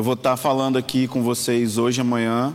[0.00, 2.54] Eu vou estar falando aqui com vocês hoje amanhã,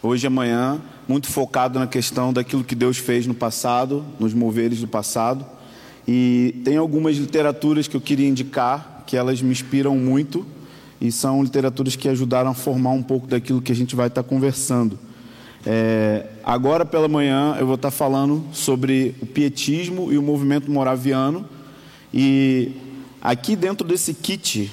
[0.00, 4.86] hoje amanhã, muito focado na questão daquilo que Deus fez no passado, nos moveres do
[4.86, 5.44] passado.
[6.06, 10.46] E tem algumas literaturas que eu queria indicar, que elas me inspiram muito
[11.00, 14.22] e são literaturas que ajudaram a formar um pouco daquilo que a gente vai estar
[14.22, 14.96] conversando.
[15.66, 21.44] É, agora pela manhã eu vou estar falando sobre o pietismo e o movimento moraviano.
[22.14, 22.70] E
[23.20, 24.70] aqui dentro desse kit,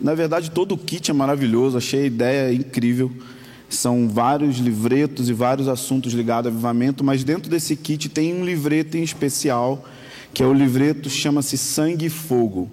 [0.00, 3.10] na verdade todo o kit é maravilhoso, achei a ideia incrível.
[3.68, 8.44] São vários livretos e vários assuntos ligados a avivamento, mas dentro desse kit tem um
[8.44, 9.84] livreto em especial,
[10.32, 12.70] que é o livreto chama-se Sangue e Fogo.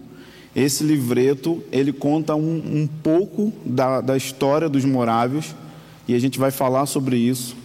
[0.56, 5.54] Esse livreto ele conta um, um pouco da, da, história dos morávios
[6.08, 7.58] e a gente vai falar sobre isso.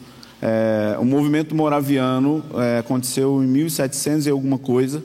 [0.42, 5.00] É, o movimento moraviano é, aconteceu em 1700 e alguma coisa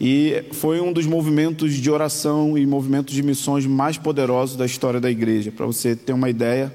[0.00, 5.00] e foi um dos movimentos de oração e movimentos de missões mais poderosos da história
[5.00, 5.50] da igreja.
[5.50, 6.72] Para você ter uma ideia,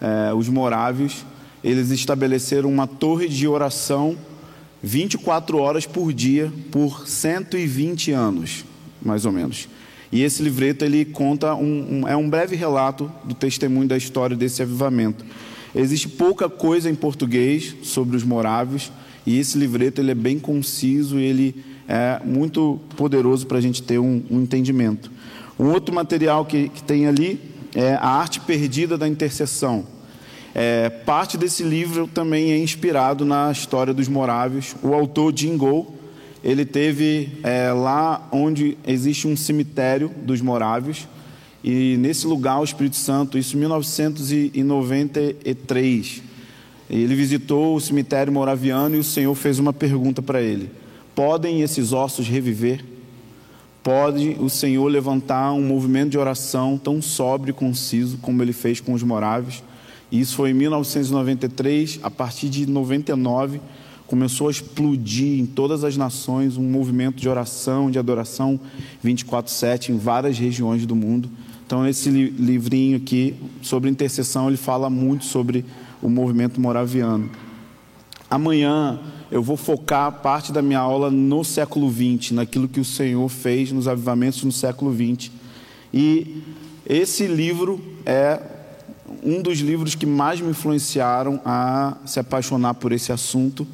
[0.00, 1.24] é, os morávios
[1.62, 4.16] eles estabeleceram uma torre de oração
[4.82, 8.64] 24 horas por dia por 120 anos,
[9.02, 9.68] mais ou menos.
[10.12, 14.36] E esse livreto ele conta um, um, é um breve relato do testemunho da história
[14.36, 15.24] desse avivamento.
[15.74, 18.90] Existe pouca coisa em português sobre os morávios
[19.26, 23.98] e esse livreto ele é bem conciso ele é muito poderoso para a gente ter
[23.98, 25.10] um, um, entendimento.
[25.58, 27.40] Um outro material que, que tem ali
[27.74, 29.84] é a arte perdida da intercessão.
[30.54, 34.76] É, parte desse livro também é inspirado na história dos morávios.
[34.84, 35.58] O autor Jim
[36.44, 41.08] ele teve é, lá onde existe um cemitério dos morávios,
[41.62, 46.22] e nesse lugar o Espírito Santo, isso em 1993,
[46.88, 50.70] ele visitou o cemitério moraviano e o Senhor fez uma pergunta para ele:
[51.14, 52.84] Podem esses ossos reviver?
[53.82, 58.80] Pode o Senhor levantar um movimento de oração tão sóbrio e conciso como ele fez
[58.80, 59.62] com os morávios?
[60.12, 63.60] E isso foi em 1993, a partir de 99
[64.10, 68.58] começou a explodir em todas as nações um movimento de oração, de adoração
[69.04, 71.30] 24/7 em várias regiões do mundo.
[71.64, 75.64] Então esse livrinho aqui sobre intercessão, ele fala muito sobre
[76.02, 77.30] o movimento moraviano.
[78.28, 78.98] Amanhã
[79.30, 83.70] eu vou focar parte da minha aula no século XX, naquilo que o Senhor fez
[83.70, 85.30] nos avivamentos no século XX.
[85.94, 86.42] E
[86.84, 88.40] esse livro é
[89.22, 93.66] um dos livros que mais me influenciaram a se apaixonar por esse assunto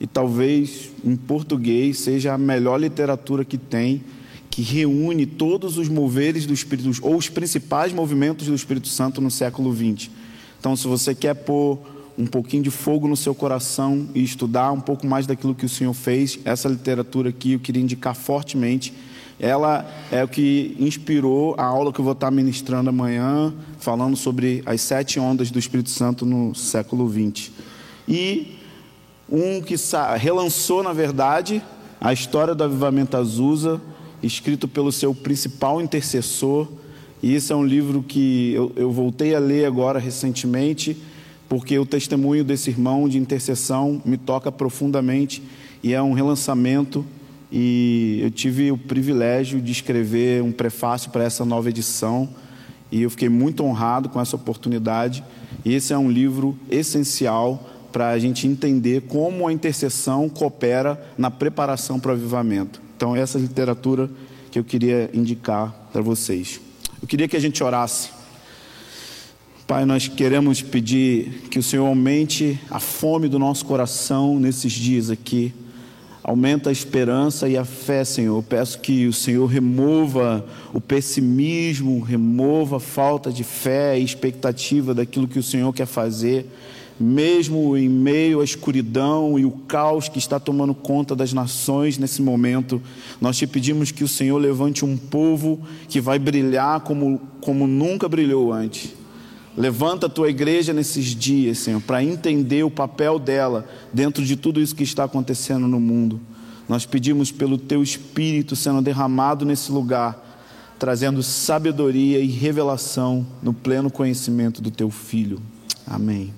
[0.00, 4.02] e talvez em português seja a melhor literatura que tem,
[4.50, 9.30] que reúne todos os moveres do Espírito, ou os principais movimentos do Espírito Santo no
[9.30, 10.10] século XX.
[10.58, 11.78] Então, se você quer pôr
[12.18, 15.68] um pouquinho de fogo no seu coração e estudar um pouco mais daquilo que o
[15.68, 18.92] Senhor fez, essa literatura aqui eu queria indicar fortemente.
[19.38, 24.62] Ela é o que inspirou a aula que eu vou estar ministrando amanhã, falando sobre
[24.64, 27.50] as sete ondas do Espírito Santo no século XX.
[28.08, 28.56] E
[29.30, 29.74] um que
[30.18, 31.62] relançou, na verdade,
[32.00, 33.80] a história do avivamento Azusa,
[34.22, 36.68] escrito pelo seu principal intercessor.
[37.22, 40.96] E isso é um livro que eu, eu voltei a ler agora recentemente,
[41.48, 45.42] porque o testemunho desse irmão de intercessão me toca profundamente
[45.82, 47.04] e é um relançamento.
[47.50, 52.28] E eu tive o privilégio de escrever um prefácio para essa nova edição
[52.90, 55.22] e eu fiquei muito honrado com essa oportunidade.
[55.64, 61.30] E esse é um livro essencial para a gente entender como a intercessão coopera na
[61.30, 62.80] preparação para o avivamento.
[62.96, 64.10] Então, essa literatura
[64.50, 66.60] que eu queria indicar para vocês.
[67.00, 68.15] Eu queria que a gente orasse.
[69.66, 75.10] Pai, nós queremos pedir que o Senhor aumente a fome do nosso coração nesses dias
[75.10, 75.52] aqui.
[76.22, 78.38] Aumenta a esperança e a fé, Senhor.
[78.38, 84.94] Eu peço que o Senhor remova o pessimismo, remova a falta de fé e expectativa
[84.94, 86.46] daquilo que o Senhor quer fazer
[86.98, 92.22] mesmo em meio à escuridão e o caos que está tomando conta das nações nesse
[92.22, 92.80] momento,
[93.20, 98.08] nós te pedimos que o Senhor levante um povo que vai brilhar como, como nunca
[98.08, 98.94] brilhou antes.
[99.56, 104.60] Levanta a tua igreja nesses dias, Senhor, para entender o papel dela dentro de tudo
[104.60, 106.20] isso que está acontecendo no mundo.
[106.68, 110.22] Nós pedimos pelo teu espírito sendo derramado nesse lugar,
[110.78, 115.40] trazendo sabedoria e revelação no pleno conhecimento do teu filho.
[115.86, 116.34] Amém.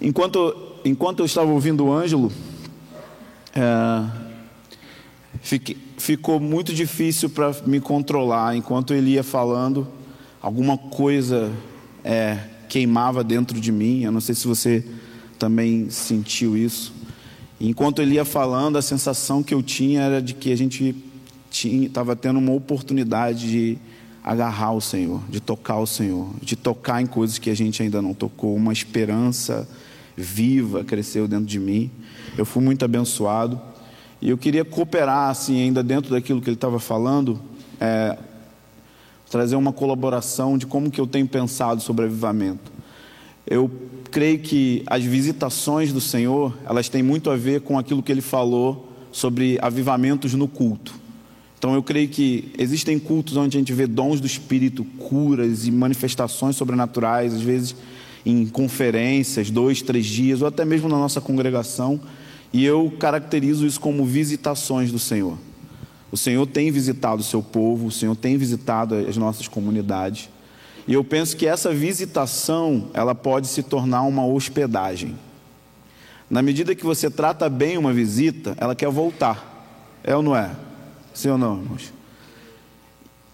[0.00, 2.30] Enquanto, enquanto eu estava ouvindo o Ângelo,
[3.52, 4.04] é,
[5.40, 8.54] fiquei, ficou muito difícil para me controlar.
[8.54, 9.88] Enquanto ele ia falando,
[10.40, 11.52] alguma coisa
[12.04, 12.38] é,
[12.68, 14.02] queimava dentro de mim.
[14.02, 14.84] Eu não sei se você
[15.38, 16.92] também sentiu isso.
[17.60, 20.94] Enquanto ele ia falando, a sensação que eu tinha era de que a gente
[21.50, 23.78] estava tendo uma oportunidade de
[24.22, 28.00] agarrar o Senhor, de tocar o Senhor, de tocar em coisas que a gente ainda
[28.00, 28.54] não tocou.
[28.54, 29.68] Uma esperança
[30.16, 31.90] viva cresceu dentro de mim.
[32.36, 33.60] Eu fui muito abençoado.
[34.20, 37.40] E eu queria cooperar, assim, ainda dentro daquilo que ele estava falando,
[37.80, 38.18] é,
[39.30, 42.72] trazer uma colaboração de como que eu tenho pensado sobre avivamento.
[43.46, 43.70] Eu
[44.10, 48.20] creio que as visitações do Senhor, elas têm muito a ver com aquilo que ele
[48.20, 50.94] falou sobre avivamentos no culto.
[51.58, 55.70] Então eu creio que existem cultos onde a gente vê dons do Espírito, curas e
[55.70, 57.74] manifestações sobrenaturais, às vezes
[58.24, 62.00] em conferências, dois, três dias, ou até mesmo na nossa congregação,
[62.52, 65.38] e eu caracterizo isso como visitações do Senhor.
[66.10, 70.28] O Senhor tem visitado o seu povo, o Senhor tem visitado as nossas comunidades,
[70.86, 75.16] e eu penso que essa visitação, ela pode se tornar uma hospedagem.
[76.30, 79.98] Na medida que você trata bem uma visita, ela quer voltar.
[80.02, 80.50] É ou não é?
[81.12, 81.92] Sim ou não, irmãos?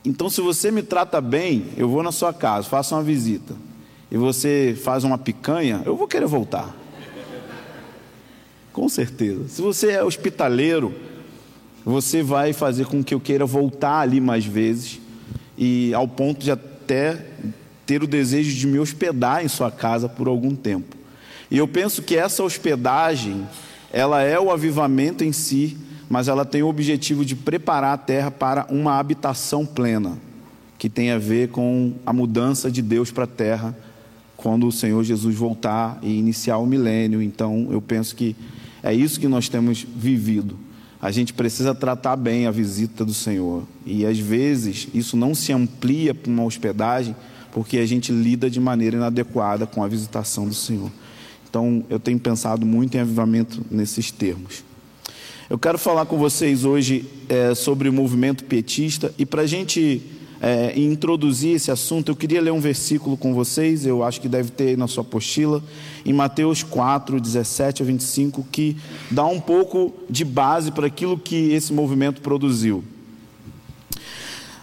[0.05, 3.55] Então, se você me trata bem, eu vou na sua casa, faço uma visita,
[4.11, 6.75] e você faz uma picanha, eu vou querer voltar.
[8.73, 9.49] Com certeza.
[9.49, 10.93] Se você é hospitaleiro,
[11.85, 15.01] você vai fazer com que eu queira voltar ali mais vezes,
[15.57, 17.27] e ao ponto de até
[17.87, 20.97] ter o desejo de me hospedar em sua casa por algum tempo.
[21.51, 23.47] E eu penso que essa hospedagem,
[23.93, 25.77] ela é o avivamento em si,
[26.09, 30.19] mas ela tem o objetivo de preparar a terra para uma habitação plena,
[30.79, 33.77] que tem a ver com a mudança de Deus para a terra
[34.37, 37.23] quando o Senhor Jesus voltar e iniciar o milênio.
[37.23, 38.35] Então, eu penso que
[38.83, 40.59] é isso que nós temos vivido.
[41.05, 43.65] A gente precisa tratar bem a visita do Senhor.
[43.85, 47.15] E às vezes isso não se amplia para uma hospedagem,
[47.53, 50.91] porque a gente lida de maneira inadequada com a visitação do Senhor.
[51.47, 54.65] Então, eu tenho pensado muito em avivamento nesses termos.
[55.51, 60.01] Eu quero falar com vocês hoje é, sobre o movimento pietista e para a gente
[60.41, 64.51] é, introduzir esse assunto, eu queria ler um versículo com vocês, eu acho que deve
[64.51, 65.63] ter aí na sua apostila,
[66.05, 68.77] em Mateus 4, 17 a 25, que
[69.11, 72.85] dá um pouco de base para aquilo que esse movimento produziu.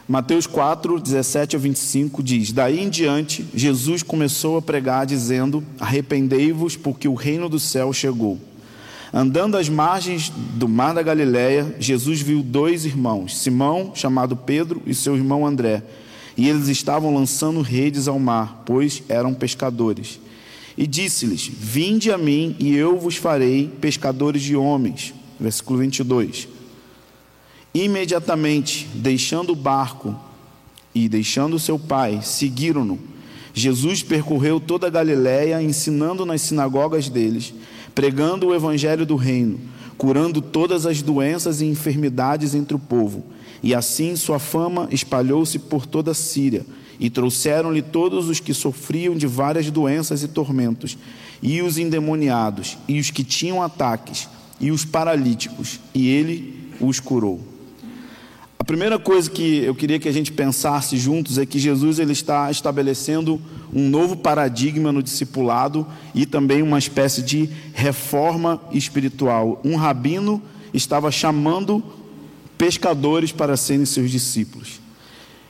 [0.07, 6.75] Mateus 4, 17 a 25 diz: Daí em diante, Jesus começou a pregar, dizendo: Arrependei-vos,
[6.75, 8.37] porque o reino do céu chegou.
[9.13, 14.95] Andando às margens do mar da Galiléia, Jesus viu dois irmãos, Simão, chamado Pedro, e
[14.95, 15.83] seu irmão André.
[16.37, 20.17] E eles estavam lançando redes ao mar, pois eram pescadores.
[20.77, 25.13] E disse-lhes: Vinde a mim, e eu vos farei pescadores de homens.
[25.37, 26.47] Versículo 22.
[27.73, 30.17] Imediatamente, deixando o barco
[30.95, 32.97] e deixando seu pai, seguiram-no.
[33.53, 37.53] Jesus percorreu toda a Galiléia, ensinando nas sinagogas deles
[37.93, 39.59] pregando o evangelho do reino,
[39.97, 43.23] curando todas as doenças e enfermidades entre o povo.
[43.61, 46.65] E assim sua fama espalhou-se por toda a Síria,
[46.99, 50.97] e trouxeram-lhe todos os que sofriam de várias doenças e tormentos,
[51.41, 54.27] e os endemoniados, e os que tinham ataques,
[54.59, 57.50] e os paralíticos, e ele os curou.
[58.61, 62.11] A primeira coisa que eu queria que a gente pensasse juntos é que Jesus ele
[62.11, 63.41] está estabelecendo
[63.73, 69.59] um novo paradigma no discipulado e também uma espécie de reforma espiritual.
[69.65, 70.39] Um rabino
[70.71, 71.83] estava chamando
[72.55, 74.79] pescadores para serem seus discípulos.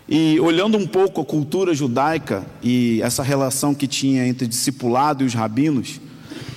[0.07, 5.27] E olhando um pouco a cultura judaica e essa relação que tinha entre discipulado e
[5.27, 5.99] os rabinos,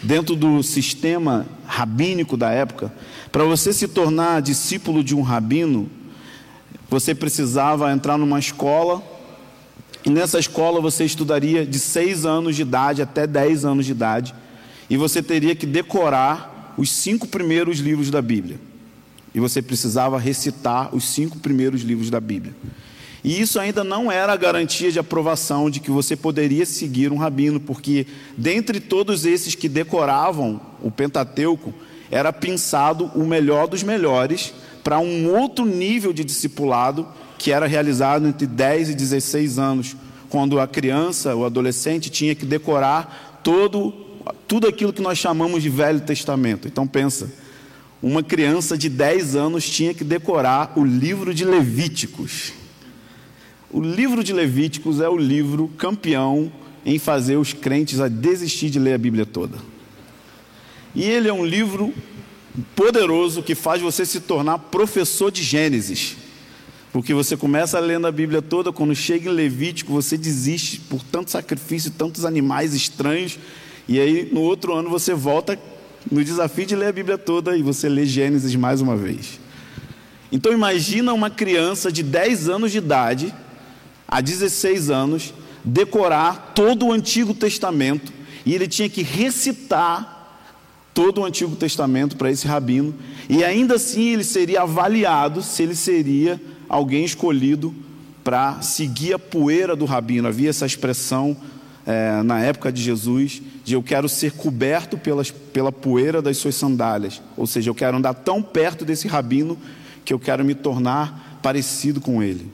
[0.04, 2.94] dentro do sistema rabínico da época,
[3.32, 5.90] para você se tornar discípulo de um rabino,
[6.88, 9.02] você precisava entrar numa escola,
[10.04, 14.34] e nessa escola você estudaria de 6 anos de idade até 10 anos de idade,
[14.88, 18.58] e você teria que decorar os cinco primeiros livros da Bíblia.
[19.34, 22.54] E você precisava recitar os cinco primeiros livros da Bíblia.
[23.22, 27.16] E isso ainda não era a garantia de aprovação de que você poderia seguir um
[27.16, 31.72] rabino, porque dentre todos esses que decoravam o Pentateuco,
[32.10, 34.52] era pensado o melhor dos melhores
[34.84, 39.96] para um outro nível de discipulado que era realizado entre 10 e 16 anos,
[40.28, 44.04] quando a criança, o adolescente tinha que decorar todo
[44.48, 46.66] tudo aquilo que nós chamamos de Velho Testamento.
[46.68, 47.30] Então pensa,
[48.02, 52.52] uma criança de 10 anos tinha que decorar o livro de Levíticos.
[53.70, 56.52] O livro de Levíticos é o livro campeão
[56.86, 59.58] em fazer os crentes a desistir de ler a Bíblia toda.
[60.94, 61.92] E ele é um livro
[62.76, 66.16] poderoso que faz você se tornar professor de Gênesis.
[66.92, 71.30] Porque você começa lendo a Bíblia toda, quando chega em Levítico, você desiste por tanto
[71.30, 73.38] sacrifício, tantos animais estranhos,
[73.88, 75.58] e aí no outro ano você volta
[76.10, 79.40] no desafio de ler a Bíblia toda e você lê Gênesis mais uma vez.
[80.30, 83.34] Então imagina uma criança de 10 anos de idade
[84.06, 85.34] há 16 anos,
[85.64, 88.12] decorar todo o Antigo Testamento
[88.46, 90.13] e ele tinha que recitar
[90.94, 92.94] todo o Antigo Testamento para esse rabino,
[93.28, 97.74] e ainda assim ele seria avaliado se ele seria alguém escolhido
[98.22, 100.28] para seguir a poeira do rabino.
[100.28, 101.36] Havia essa expressão
[101.84, 106.54] é, na época de Jesus de eu quero ser coberto pelas, pela poeira das suas
[106.54, 109.58] sandálias, ou seja, eu quero andar tão perto desse rabino
[110.04, 112.50] que eu quero me tornar parecido com ele.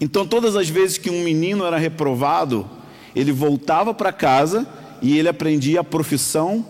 [0.00, 2.68] Então, todas as vezes que um menino era reprovado,
[3.16, 4.66] ele voltava para casa
[5.02, 6.64] e ele aprendia a profissão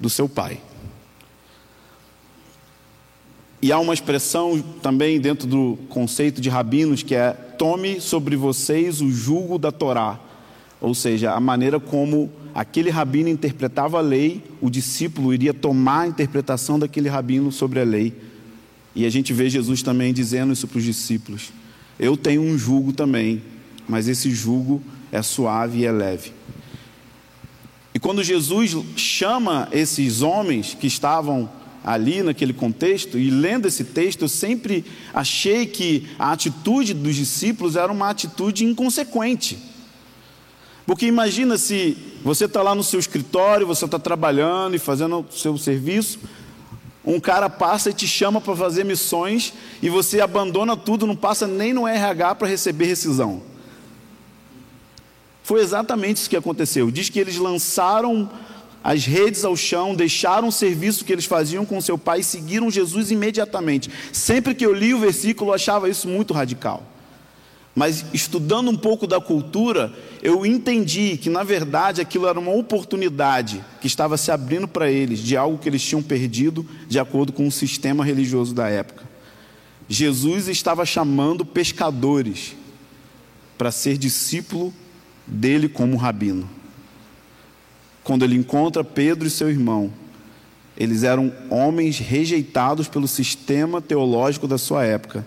[0.00, 0.60] do seu pai.
[3.62, 9.02] E há uma expressão também dentro do conceito de rabinos que é: tome sobre vocês
[9.02, 10.18] o jugo da Torá.
[10.80, 16.08] Ou seja, a maneira como aquele rabino interpretava a lei, o discípulo iria tomar a
[16.08, 18.14] interpretação daquele rabino sobre a lei.
[18.94, 21.52] E a gente vê Jesus também dizendo isso para os discípulos.
[21.98, 23.42] Eu tenho um jugo também,
[23.86, 26.32] mas esse jugo é suave e é leve.
[28.00, 31.50] Quando Jesus chama esses homens que estavam
[31.84, 37.76] ali naquele contexto, e lendo esse texto, eu sempre achei que a atitude dos discípulos
[37.76, 39.58] era uma atitude inconsequente.
[40.86, 45.32] Porque imagina se você está lá no seu escritório, você está trabalhando e fazendo o
[45.32, 46.18] seu serviço,
[47.04, 51.46] um cara passa e te chama para fazer missões e você abandona tudo, não passa
[51.46, 53.49] nem no RH para receber rescisão.
[55.50, 56.92] Foi exatamente isso que aconteceu.
[56.92, 58.30] Diz que eles lançaram
[58.84, 62.70] as redes ao chão, deixaram o serviço que eles faziam com seu pai e seguiram
[62.70, 63.90] Jesus imediatamente.
[64.12, 66.84] Sempre que eu li o versículo, eu achava isso muito radical.
[67.74, 69.92] Mas estudando um pouco da cultura,
[70.22, 75.18] eu entendi que na verdade aquilo era uma oportunidade que estava se abrindo para eles
[75.18, 79.02] de algo que eles tinham perdido de acordo com o sistema religioso da época.
[79.88, 82.54] Jesus estava chamando pescadores
[83.58, 84.72] para ser discípulo
[85.30, 86.48] dele como rabino.
[88.02, 89.92] Quando ele encontra Pedro e seu irmão,
[90.76, 95.24] eles eram homens rejeitados pelo sistema teológico da sua época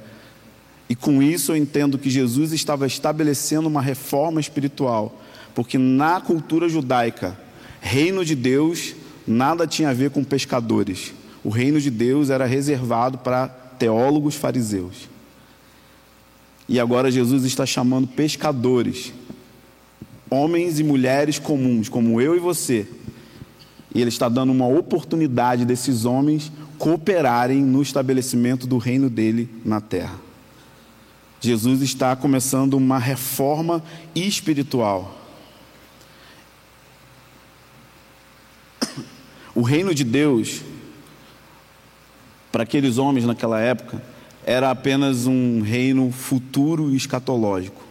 [0.90, 5.20] e com isso eu entendo que Jesus estava estabelecendo uma reforma espiritual,
[5.56, 7.36] porque na cultura judaica,
[7.82, 8.96] reino de Deus
[9.26, 11.14] nada tinha a ver com pescadores.
[11.44, 15.10] O reino de Deus era reservado para teólogos fariseus.
[16.68, 19.12] E agora Jesus está chamando pescadores,
[20.34, 22.88] homens e mulheres comuns, como eu e você.
[23.94, 29.80] E ele está dando uma oportunidade desses homens cooperarem no estabelecimento do reino dele na
[29.80, 30.20] terra.
[31.40, 33.84] Jesus está começando uma reforma
[34.16, 35.20] espiritual.
[39.54, 40.62] O reino de Deus,
[42.52, 44.02] para aqueles homens naquela época,
[44.46, 47.83] era apenas um reino futuro escatológico.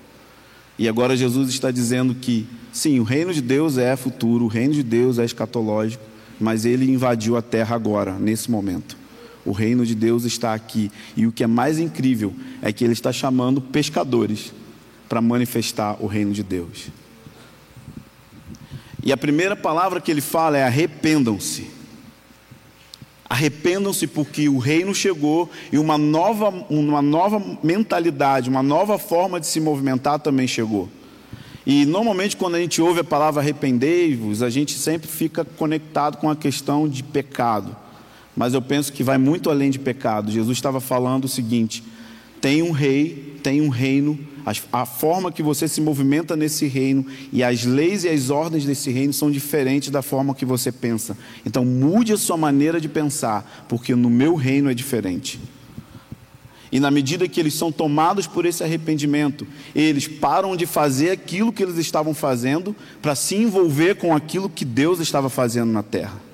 [0.78, 4.74] E agora Jesus está dizendo que, sim, o reino de Deus é futuro, o reino
[4.74, 6.04] de Deus é escatológico,
[6.40, 8.96] mas ele invadiu a terra agora, nesse momento.
[9.44, 10.90] O reino de Deus está aqui.
[11.16, 14.52] E o que é mais incrível é que ele está chamando pescadores
[15.08, 16.88] para manifestar o reino de Deus.
[19.04, 21.81] E a primeira palavra que ele fala é arrependam-se.
[23.32, 29.46] Arrependam-se porque o reino chegou e uma nova, uma nova mentalidade, uma nova forma de
[29.46, 30.88] se movimentar também chegou.
[31.64, 36.28] E normalmente quando a gente ouve a palavra arrependei-vos, a gente sempre fica conectado com
[36.28, 37.76] a questão de pecado
[38.36, 40.30] mas eu penso que vai muito além de pecado.
[40.30, 41.84] Jesus estava falando o seguinte:
[42.42, 44.18] tem um rei, tem um reino,
[44.72, 48.90] a, forma que você se movimenta nesse reino e as leis e as ordens desse
[48.90, 51.16] reino são diferentes da forma que você pensa.
[51.46, 55.38] Então mude a sua maneira de pensar, porque no meu reino é diferente.
[56.72, 61.52] E na medida que eles são tomados por esse arrependimento, eles param de fazer aquilo
[61.52, 66.31] que eles estavam fazendo para se envolver com aquilo que Deus estava fazendo na terra.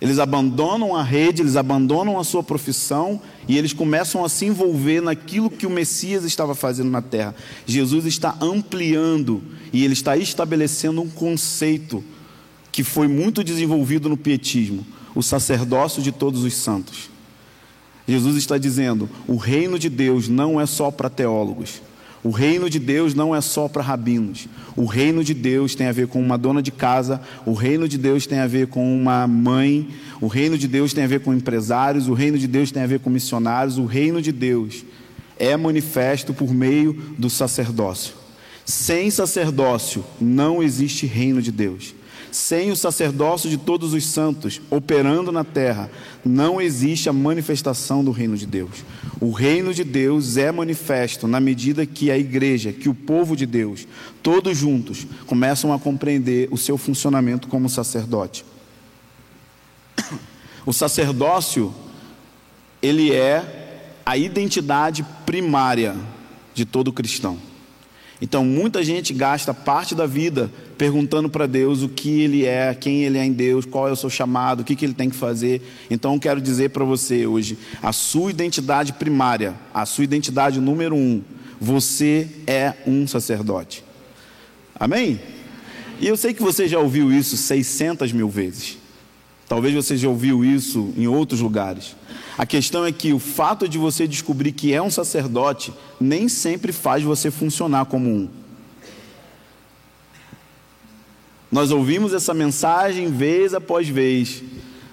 [0.00, 5.00] Eles abandonam a rede, eles abandonam a sua profissão e eles começam a se envolver
[5.00, 7.34] naquilo que o Messias estava fazendo na terra.
[7.64, 12.04] Jesus está ampliando e ele está estabelecendo um conceito
[12.70, 17.08] que foi muito desenvolvido no pietismo, o sacerdócio de todos os santos.
[18.06, 21.80] Jesus está dizendo: o reino de Deus não é só para teólogos,
[22.22, 24.48] o reino de Deus não é só para rabinos.
[24.74, 27.96] O reino de Deus tem a ver com uma dona de casa, o reino de
[27.96, 29.88] Deus tem a ver com uma mãe,
[30.20, 32.86] o reino de Deus tem a ver com empresários, o reino de Deus tem a
[32.86, 33.78] ver com missionários.
[33.78, 34.84] O reino de Deus
[35.38, 38.14] é manifesto por meio do sacerdócio.
[38.64, 41.94] Sem sacerdócio não existe reino de Deus.
[42.30, 45.90] Sem o sacerdócio de todos os santos operando na terra,
[46.24, 48.84] não existe a manifestação do reino de Deus.
[49.20, 53.46] O reino de Deus é manifesto na medida que a igreja, que o povo de
[53.46, 53.86] Deus,
[54.22, 58.44] todos juntos, começam a compreender o seu funcionamento como sacerdote.
[60.66, 61.72] O sacerdócio,
[62.82, 65.96] ele é a identidade primária
[66.54, 67.38] de todo cristão.
[68.20, 73.04] Então, muita gente gasta parte da vida perguntando para Deus o que Ele é, quem
[73.04, 75.16] Ele é em Deus, qual é o seu chamado, o que, que Ele tem que
[75.16, 75.62] fazer.
[75.90, 80.94] Então, eu quero dizer para você hoje: a sua identidade primária, a sua identidade número
[80.94, 81.22] um,
[81.60, 83.82] você é um sacerdote.
[84.78, 85.20] Amém?
[85.98, 88.76] E eu sei que você já ouviu isso 600 mil vezes.
[89.48, 91.94] Talvez você já ouviu isso em outros lugares.
[92.36, 96.72] A questão é que o fato de você descobrir que é um sacerdote nem sempre
[96.72, 98.28] faz você funcionar como um.
[101.50, 104.42] Nós ouvimos essa mensagem vez após vez,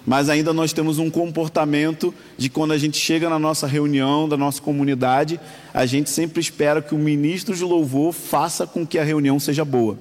[0.06, 4.36] mas ainda nós temos um comportamento de quando a gente chega na nossa reunião da
[4.36, 5.40] nossa comunidade,
[5.72, 9.64] a gente sempre espera que o ministro de louvor faça com que a reunião seja
[9.64, 9.98] boa.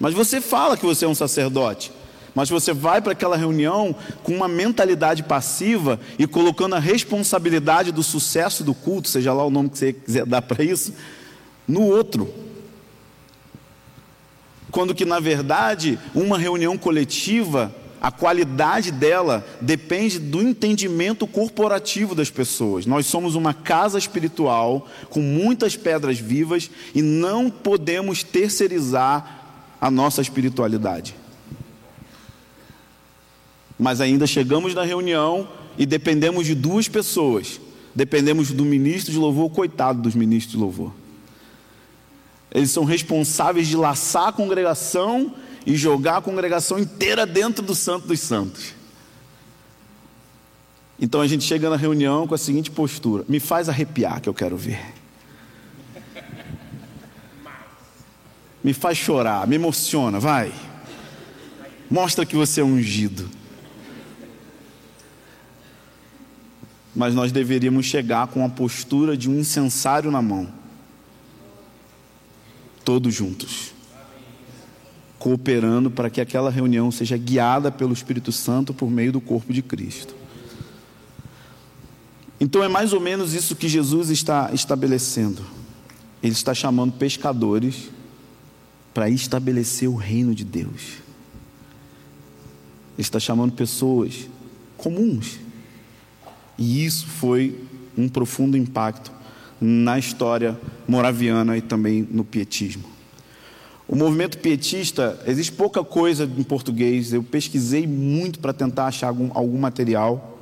[0.00, 1.92] Mas você fala que você é um sacerdote.
[2.34, 8.02] Mas você vai para aquela reunião com uma mentalidade passiva e colocando a responsabilidade do
[8.02, 10.94] sucesso do culto, seja lá o nome que você quiser dar para isso,
[11.68, 12.32] no outro.
[14.72, 22.30] Quando que na verdade, uma reunião coletiva, a qualidade dela depende do entendimento corporativo das
[22.30, 22.86] pessoas.
[22.86, 29.44] Nós somos uma casa espiritual com muitas pedras vivas e não podemos terceirizar
[29.80, 31.22] a nossa espiritualidade
[33.82, 37.60] mas ainda chegamos na reunião e dependemos de duas pessoas.
[37.92, 40.92] Dependemos do ministro de louvor, coitado dos ministros de louvor.
[42.54, 48.06] Eles são responsáveis de laçar a congregação e jogar a congregação inteira dentro do Santo
[48.06, 48.74] dos Santos.
[51.00, 54.34] Então a gente chega na reunião com a seguinte postura: me faz arrepiar que eu
[54.34, 54.80] quero ver.
[58.62, 60.52] Me faz chorar, me emociona, vai.
[61.90, 63.28] Mostra que você é ungido.
[66.94, 70.48] mas nós deveríamos chegar com a postura de um incensário na mão,
[72.84, 73.72] todos juntos,
[75.18, 79.62] cooperando para que aquela reunião seja guiada pelo Espírito Santo por meio do corpo de
[79.62, 80.14] Cristo.
[82.40, 85.44] Então é mais ou menos isso que Jesus está estabelecendo.
[86.22, 87.90] Ele está chamando pescadores
[88.92, 91.02] para estabelecer o reino de Deus.
[92.94, 94.28] Ele está chamando pessoas
[94.76, 95.38] comuns
[96.58, 97.58] e isso foi
[97.96, 99.12] um profundo impacto
[99.64, 102.82] na história moraviana e também no pietismo.
[103.86, 109.30] O movimento pietista, existe pouca coisa em português, eu pesquisei muito para tentar achar algum,
[109.32, 110.40] algum material,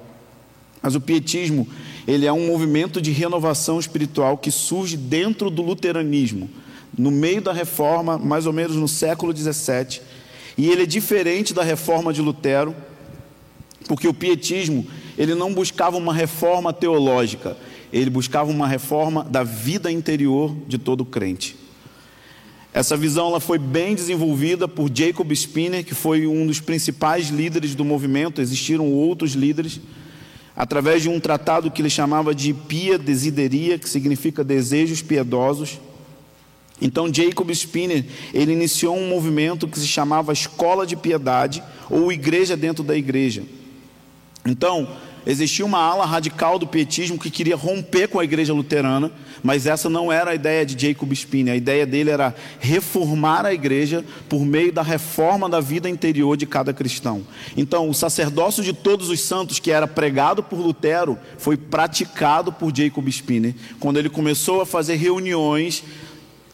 [0.80, 1.68] mas o pietismo,
[2.08, 6.48] ele é um movimento de renovação espiritual que surge dentro do luteranismo,
[6.96, 10.00] no meio da reforma, mais ou menos no século XVII,
[10.56, 12.74] e ele é diferente da reforma de Lutero,
[13.86, 14.86] porque o pietismo
[15.18, 17.56] ele não buscava uma reforma teológica,
[17.92, 21.56] ele buscava uma reforma da vida interior de todo crente.
[22.72, 27.74] Essa visão ela foi bem desenvolvida por Jacob Spinner, que foi um dos principais líderes
[27.74, 29.80] do movimento, existiram outros líderes,
[30.54, 35.80] através de um tratado que ele chamava de Pia Desideria, que significa desejos piedosos.
[36.80, 42.56] Então Jacob Spinner, ele iniciou um movimento que se chamava Escola de Piedade ou Igreja
[42.56, 43.42] dentro da igreja.
[44.46, 44.88] Então,
[45.26, 49.88] Existia uma ala radical do pietismo que queria romper com a igreja luterana, mas essa
[49.88, 51.54] não era a ideia de Jacob Spinner.
[51.54, 56.46] A ideia dele era reformar a igreja por meio da reforma da vida interior de
[56.46, 57.22] cada cristão.
[57.56, 62.74] Então, o sacerdócio de todos os santos, que era pregado por Lutero, foi praticado por
[62.74, 65.84] Jacob Spinner, quando ele começou a fazer reuniões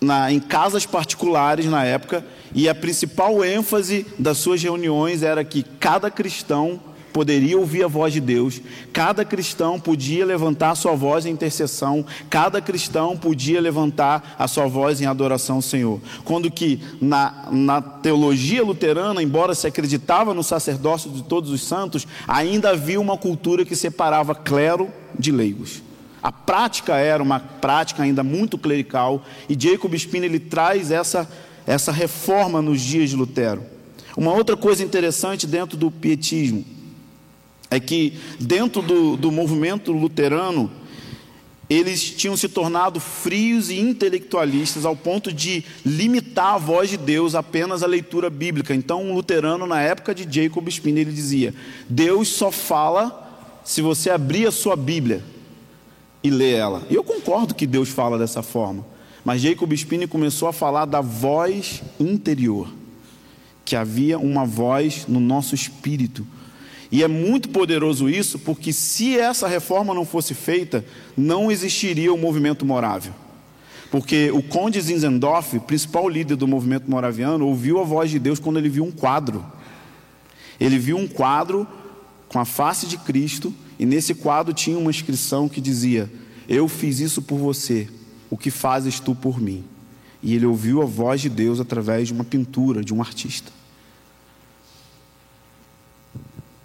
[0.00, 2.24] na, em casas particulares na época,
[2.54, 6.80] e a principal ênfase das suas reuniões era que cada cristão
[7.16, 8.60] poderia ouvir a voz de Deus,
[8.92, 15.00] cada cristão podia levantar sua voz em intercessão, cada cristão podia levantar a sua voz
[15.00, 15.98] em adoração ao Senhor.
[16.26, 22.06] Quando que na, na teologia luterana, embora se acreditava no sacerdócio de todos os santos,
[22.28, 25.82] ainda havia uma cultura que separava clero de leigos.
[26.22, 31.26] A prática era uma prática ainda muito clerical e Jacob Spina ele traz essa,
[31.66, 33.62] essa reforma nos dias de Lutero.
[34.14, 36.75] Uma outra coisa interessante dentro do pietismo
[37.70, 40.70] é que dentro do, do movimento luterano
[41.68, 47.34] eles tinham se tornado frios e intelectualistas ao ponto de limitar a voz de Deus
[47.34, 48.72] apenas à leitura bíblica.
[48.72, 51.52] Então, um luterano, na época de Jacob Spina, ele dizia:
[51.88, 55.24] Deus só fala se você abrir a sua Bíblia
[56.22, 56.86] e ler ela.
[56.88, 58.86] E eu concordo que Deus fala dessa forma.
[59.24, 62.68] Mas Jacob Spina começou a falar da voz interior,
[63.64, 66.24] que havia uma voz no nosso espírito
[66.96, 70.82] e é muito poderoso isso, porque se essa reforma não fosse feita,
[71.14, 73.12] não existiria o movimento morável.
[73.90, 78.58] Porque o Conde Zinzendorf, principal líder do movimento moraviano, ouviu a voz de Deus quando
[78.58, 79.44] ele viu um quadro.
[80.58, 81.68] Ele viu um quadro
[82.30, 86.10] com a face de Cristo, e nesse quadro tinha uma inscrição que dizia:
[86.48, 87.90] Eu fiz isso por você,
[88.30, 89.62] o que fazes tu por mim?
[90.22, 93.52] E ele ouviu a voz de Deus através de uma pintura de um artista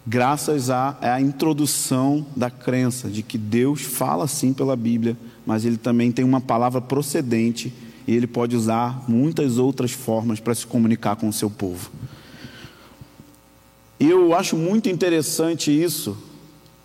[0.05, 5.77] graças à, à introdução da crença de que Deus fala sim pela Bíblia, mas ele
[5.77, 7.73] também tem uma palavra procedente
[8.07, 11.91] e ele pode usar muitas outras formas para se comunicar com o seu povo.
[13.99, 16.17] Eu acho muito interessante isso.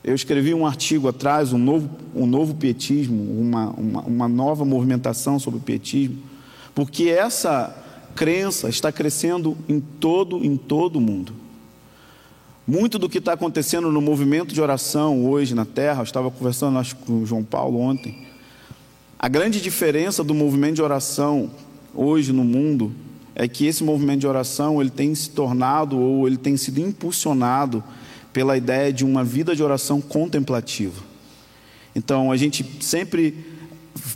[0.04, 5.38] Eu escrevi um artigo atrás, um novo, um novo pietismo, uma, uma, uma nova movimentação
[5.38, 6.18] sobre o pietismo,
[6.74, 7.74] porque essa
[8.14, 11.45] crença está crescendo em todo, em todo o mundo.
[12.68, 16.76] Muito do que está acontecendo no movimento de oração hoje na Terra, eu estava conversando
[16.80, 18.26] acho, com o João Paulo ontem.
[19.16, 21.48] A grande diferença do movimento de oração
[21.94, 22.92] hoje no mundo
[23.36, 27.84] é que esse movimento de oração ele tem se tornado ou ele tem sido impulsionado
[28.32, 31.04] pela ideia de uma vida de oração contemplativa.
[31.94, 33.46] Então a gente sempre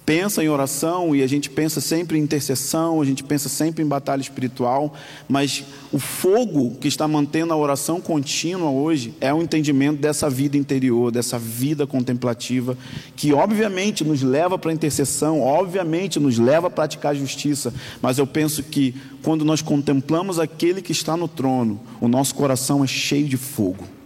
[0.04, 3.86] pensa em oração e a gente pensa sempre em intercessão, a gente pensa sempre em
[3.86, 4.94] batalha espiritual,
[5.28, 10.56] mas o fogo que está mantendo a oração contínua hoje é o entendimento dessa vida
[10.56, 12.76] interior, dessa vida contemplativa,
[13.16, 18.18] que obviamente nos leva para a intercessão, obviamente nos leva a praticar a justiça, mas
[18.18, 22.86] eu penso que quando nós contemplamos aquele que está no trono, o nosso coração é
[22.86, 23.99] cheio de fogo.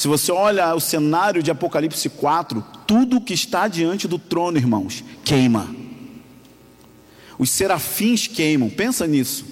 [0.00, 5.04] Se você olha o cenário de Apocalipse 4, tudo que está diante do trono, irmãos,
[5.22, 5.68] queima.
[7.38, 9.44] Os serafins queimam, pensa nisso.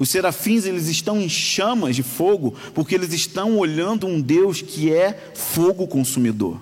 [0.00, 4.92] Os serafins eles estão em chamas de fogo porque eles estão olhando um Deus que
[4.92, 6.60] é fogo consumidor.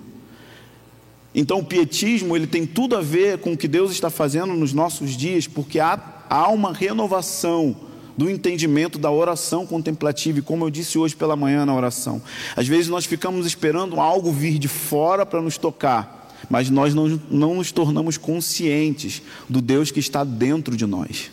[1.33, 4.71] Então o pietismo ele tem tudo a ver com o que Deus está fazendo nos
[4.71, 5.99] nossos dias, porque há,
[6.29, 7.75] há uma renovação
[8.17, 12.21] do entendimento da oração contemplativa, e como eu disse hoje pela manhã na oração.
[12.55, 17.19] Às vezes nós ficamos esperando algo vir de fora para nos tocar, mas nós não,
[17.29, 21.31] não nos tornamos conscientes do Deus que está dentro de nós.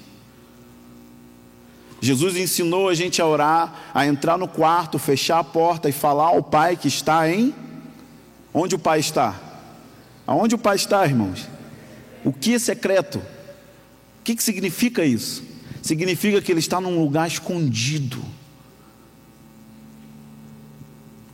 [2.00, 6.26] Jesus ensinou a gente a orar, a entrar no quarto, fechar a porta e falar
[6.26, 7.52] ao Pai que está em.
[8.54, 9.34] Onde o Pai está?
[10.26, 11.48] Aonde o Pai está, irmãos?
[12.24, 13.18] O que é secreto?
[13.18, 15.47] O que, que significa isso?
[15.88, 18.22] Significa que ele está num lugar escondido.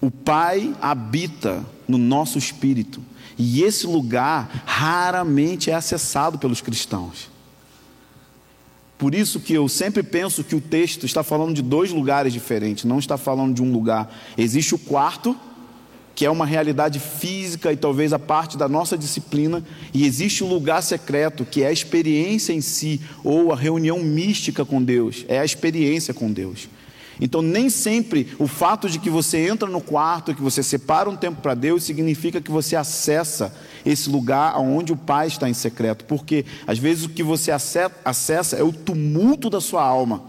[0.01, 3.03] O Pai habita no nosso espírito,
[3.37, 7.31] e esse lugar raramente é acessado pelos cristãos.
[8.97, 12.85] Por isso que eu sempre penso que o texto está falando de dois lugares diferentes,
[12.85, 14.14] não está falando de um lugar.
[14.38, 15.37] Existe o quarto,
[16.14, 20.46] que é uma realidade física e talvez a parte da nossa disciplina, e existe o
[20.46, 25.40] lugar secreto, que é a experiência em si, ou a reunião mística com Deus, é
[25.40, 26.68] a experiência com Deus.
[27.20, 31.16] Então, nem sempre o fato de que você entra no quarto, que você separa um
[31.16, 33.55] tempo para Deus, significa que você acessa
[33.87, 38.57] esse lugar onde o Pai está em secreto, porque às vezes o que você acessa
[38.57, 40.24] é o tumulto da sua alma,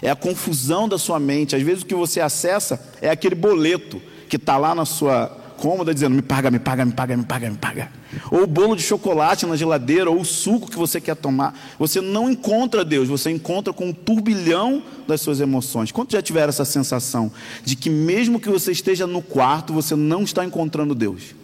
[0.00, 4.00] é a confusão da sua mente, às vezes o que você acessa é aquele boleto
[4.30, 5.26] que está lá na sua
[5.58, 7.92] cômoda dizendo: me paga, me paga, me paga, me paga, me paga.
[8.30, 11.58] Ou o bolo de chocolate na geladeira, ou o suco que você quer tomar.
[11.78, 15.90] Você não encontra Deus, você encontra com um turbilhão das suas emoções.
[15.90, 17.30] Quantos já tiveram essa sensação
[17.64, 21.34] de que, mesmo que você esteja no quarto, você não está encontrando Deus?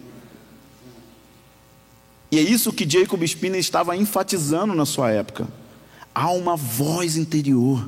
[2.31, 5.47] E é isso que Jacob Spinner estava enfatizando na sua época.
[6.15, 7.87] Há uma voz interior.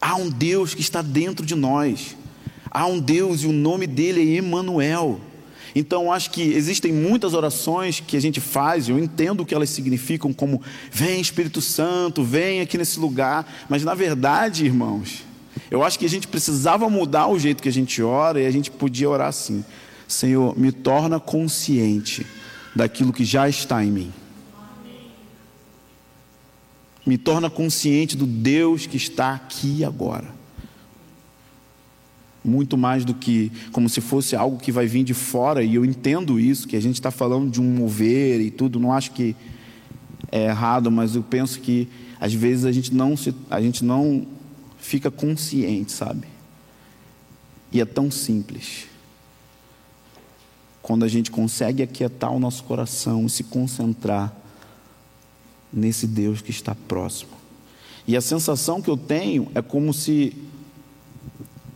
[0.00, 2.16] Há um Deus que está dentro de nós
[2.74, 5.20] há um Deus e o nome dele é Emanuel.
[5.76, 9.70] Então, acho que existem muitas orações que a gente faz, eu entendo o que elas
[9.70, 10.60] significam, como
[10.90, 15.24] vem Espírito Santo, vem aqui nesse lugar, mas na verdade, irmãos,
[15.70, 18.50] eu acho que a gente precisava mudar o jeito que a gente ora e a
[18.50, 19.64] gente podia orar assim:
[20.06, 22.26] Senhor, me torna consciente
[22.74, 24.12] daquilo que já está em mim.
[27.06, 30.33] Me torna consciente do Deus que está aqui agora.
[32.44, 35.84] Muito mais do que como se fosse algo que vai vir de fora, e eu
[35.84, 39.34] entendo isso, que a gente está falando de um mover e tudo, não acho que
[40.30, 41.88] é errado, mas eu penso que
[42.20, 44.26] às vezes a gente não, se, a gente não
[44.78, 46.26] fica consciente, sabe?
[47.72, 48.86] E é tão simples.
[50.82, 54.34] Quando a gente consegue aquietar o nosso coração e se concentrar
[55.72, 57.32] nesse Deus que está próximo.
[58.06, 60.36] E a sensação que eu tenho é como se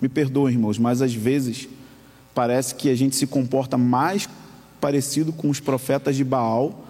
[0.01, 1.69] me perdoem, irmãos, mas às vezes
[2.35, 4.29] parece que a gente se comporta mais
[4.81, 6.87] parecido com os profetas de Baal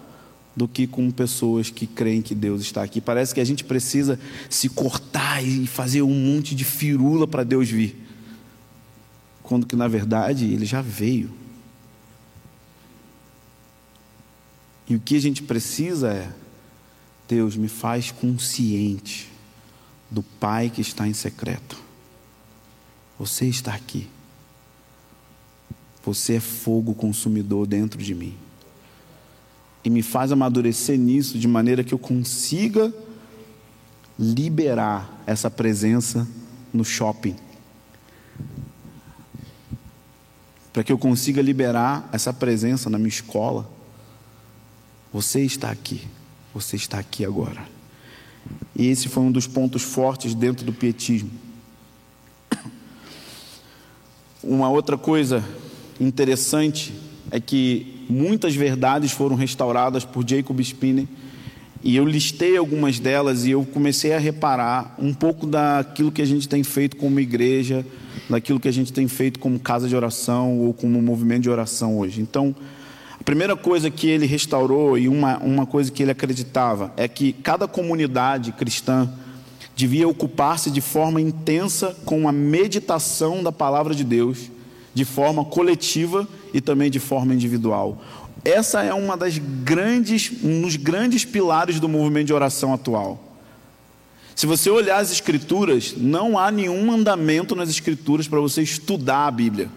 [0.54, 3.00] do que com pessoas que creem que Deus está aqui.
[3.00, 4.18] Parece que a gente precisa
[4.50, 7.96] se cortar e fazer um monte de firula para Deus vir.
[9.42, 11.30] Quando que na verdade ele já veio.
[14.88, 16.30] E o que a gente precisa é:
[17.28, 19.30] Deus me faz consciente
[20.10, 21.87] do Pai que está em secreto.
[23.18, 24.08] Você está aqui.
[26.04, 28.34] Você é fogo consumidor dentro de mim.
[29.84, 32.94] E me faz amadurecer nisso de maneira que eu consiga
[34.18, 36.26] liberar essa presença
[36.72, 37.36] no shopping.
[40.72, 43.68] Para que eu consiga liberar essa presença na minha escola.
[45.12, 46.06] Você está aqui.
[46.54, 47.66] Você está aqui agora.
[48.76, 51.47] E esse foi um dos pontos fortes dentro do pietismo
[54.42, 55.44] uma outra coisa
[56.00, 56.92] interessante
[57.30, 61.06] é que muitas verdades foram restauradas por Jacob Spinner
[61.82, 66.26] e eu listei algumas delas e eu comecei a reparar um pouco daquilo que a
[66.26, 67.86] gente tem feito como igreja,
[68.28, 71.98] daquilo que a gente tem feito como casa de oração ou como movimento de oração
[71.98, 72.20] hoje.
[72.20, 72.54] Então,
[73.20, 77.32] a primeira coisa que ele restaurou e uma, uma coisa que ele acreditava é que
[77.32, 79.08] cada comunidade cristã
[79.78, 84.50] devia ocupar-se de forma intensa com a meditação da palavra de Deus,
[84.92, 88.02] de forma coletiva e também de forma individual.
[88.44, 93.22] Essa é uma das grandes, um dos grandes pilares do movimento de oração atual.
[94.34, 99.30] Se você olhar as escrituras, não há nenhum mandamento nas escrituras para você estudar a
[99.30, 99.68] Bíblia.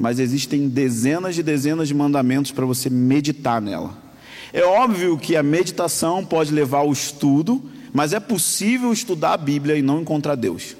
[0.00, 3.96] Mas existem dezenas e dezenas de mandamentos para você meditar nela.
[4.52, 9.76] É óbvio que a meditação pode levar ao estudo mas é possível estudar a Bíblia
[9.76, 10.76] e não encontrar Deus.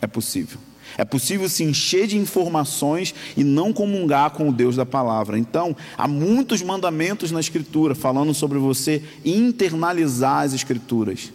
[0.00, 0.58] É possível.
[0.96, 5.38] É possível se encher de informações e não comungar com o Deus da palavra.
[5.38, 11.32] Então, há muitos mandamentos na Escritura falando sobre você internalizar as Escrituras.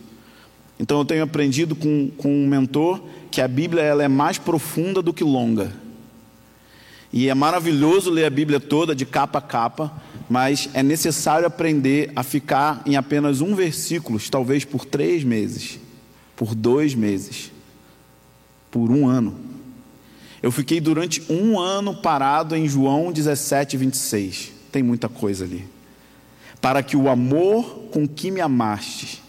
[0.79, 5.01] Então, eu tenho aprendido com, com um mentor que a Bíblia ela é mais profunda
[5.01, 5.73] do que longa.
[7.11, 9.91] E é maravilhoso ler a Bíblia toda, de capa a capa,
[10.29, 15.79] mas é necessário aprender a ficar em apenas um versículo, talvez por três meses,
[16.35, 17.51] por dois meses,
[18.69, 19.35] por um ano.
[20.41, 24.51] Eu fiquei durante um ano parado em João 17, 26.
[24.71, 25.67] Tem muita coisa ali.
[26.61, 29.21] Para que o amor com que me amaste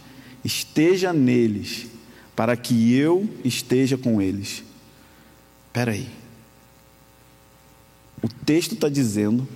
[0.44, 1.86] esteja neles,
[2.36, 4.62] para que eu esteja com eles.
[5.66, 6.19] Espera aí.
[8.22, 9.48] O texto está dizendo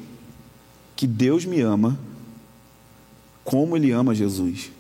[0.97, 1.99] que Deus me ama
[3.45, 4.71] como Ele ama Jesus.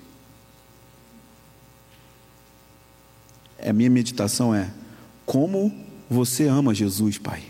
[3.58, 4.72] A minha meditação é:
[5.26, 5.72] como
[6.08, 7.44] você ama Jesus, Pai?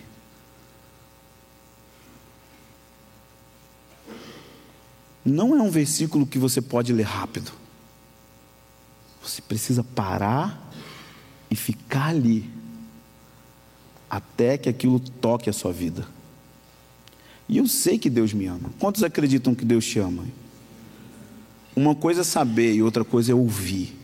[5.25, 7.51] Não é um versículo que você pode ler rápido.
[9.23, 10.71] Você precisa parar
[11.51, 12.51] e ficar ali
[14.11, 16.07] até que aquilo toque a sua vida.
[17.49, 18.71] E eu sei que Deus me ama.
[18.79, 20.25] Quantos acreditam que Deus te ama?
[21.77, 23.97] Uma coisa é saber e outra coisa é ouvir.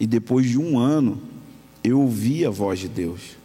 [0.00, 1.20] E depois de um ano,
[1.82, 3.36] eu ouvi a voz de Deus.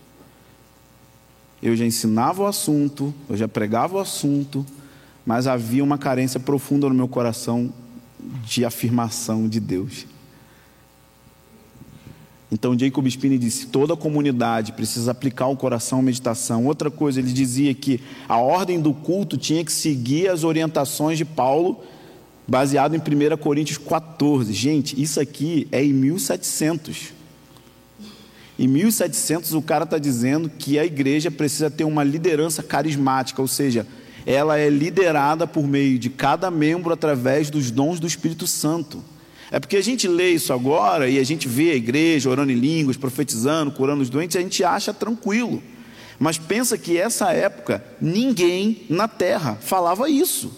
[1.61, 4.65] Eu já ensinava o assunto, eu já pregava o assunto,
[5.25, 7.73] mas havia uma carência profunda no meu coração
[8.45, 10.05] de afirmação de Deus.
[12.53, 16.67] Então Jacob Spini disse: toda a comunidade precisa aplicar o coração à meditação.
[16.67, 21.25] Outra coisa, ele dizia que a ordem do culto tinha que seguir as orientações de
[21.25, 21.81] Paulo,
[22.47, 24.53] baseado em 1 Coríntios 14.
[24.53, 27.11] Gente, isso aqui é em 1700.
[28.59, 33.47] Em 1700 o cara está dizendo que a igreja precisa ter uma liderança carismática, ou
[33.47, 33.87] seja,
[34.27, 39.03] ela é liderada por meio de cada membro através dos dons do Espírito Santo.
[39.53, 42.55] É porque a gente lê isso agora e a gente vê a igreja orando em
[42.55, 45.61] línguas, profetizando, curando os doentes, a gente acha tranquilo.
[46.17, 50.51] Mas pensa que essa época ninguém na terra falava isso.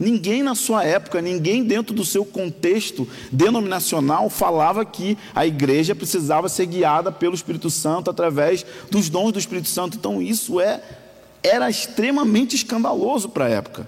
[0.00, 6.48] Ninguém na sua época, ninguém dentro do seu contexto denominacional falava que a igreja precisava
[6.48, 9.96] ser guiada pelo Espírito Santo através dos dons do Espírito Santo.
[9.96, 10.82] Então isso é
[11.40, 13.86] era extremamente escandaloso para a época.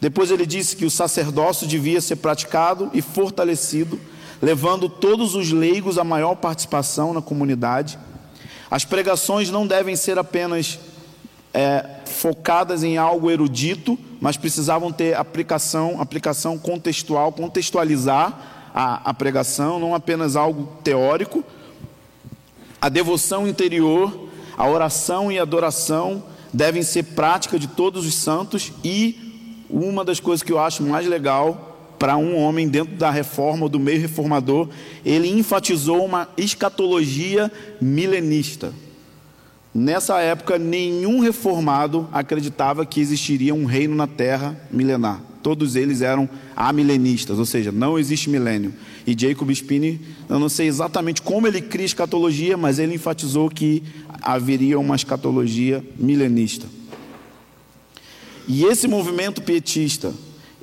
[0.00, 3.98] Depois ele disse que o sacerdócio devia ser praticado e fortalecido,
[4.40, 7.98] levando todos os leigos a maior participação na comunidade.
[8.70, 10.78] As pregações não devem ser apenas
[11.52, 19.80] é, focadas em algo erudito, mas precisavam ter aplicação, aplicação contextual, contextualizar a, a pregação,
[19.80, 21.42] não apenas algo teórico.
[22.80, 29.27] A devoção interior, a oração e adoração devem ser prática de todos os santos e
[29.68, 33.80] uma das coisas que eu acho mais legal para um homem dentro da reforma, do
[33.80, 34.68] meio reformador,
[35.04, 37.50] ele enfatizou uma escatologia
[37.80, 38.72] milenista.
[39.74, 45.20] Nessa época, nenhum reformado acreditava que existiria um reino na terra milenar.
[45.42, 48.74] Todos eles eram amilenistas, ou seja, não existe milênio.
[49.06, 53.82] E Jacob Spini, eu não sei exatamente como ele cria escatologia, mas ele enfatizou que
[54.22, 56.66] haveria uma escatologia milenista.
[58.48, 60.12] E esse movimento pietista,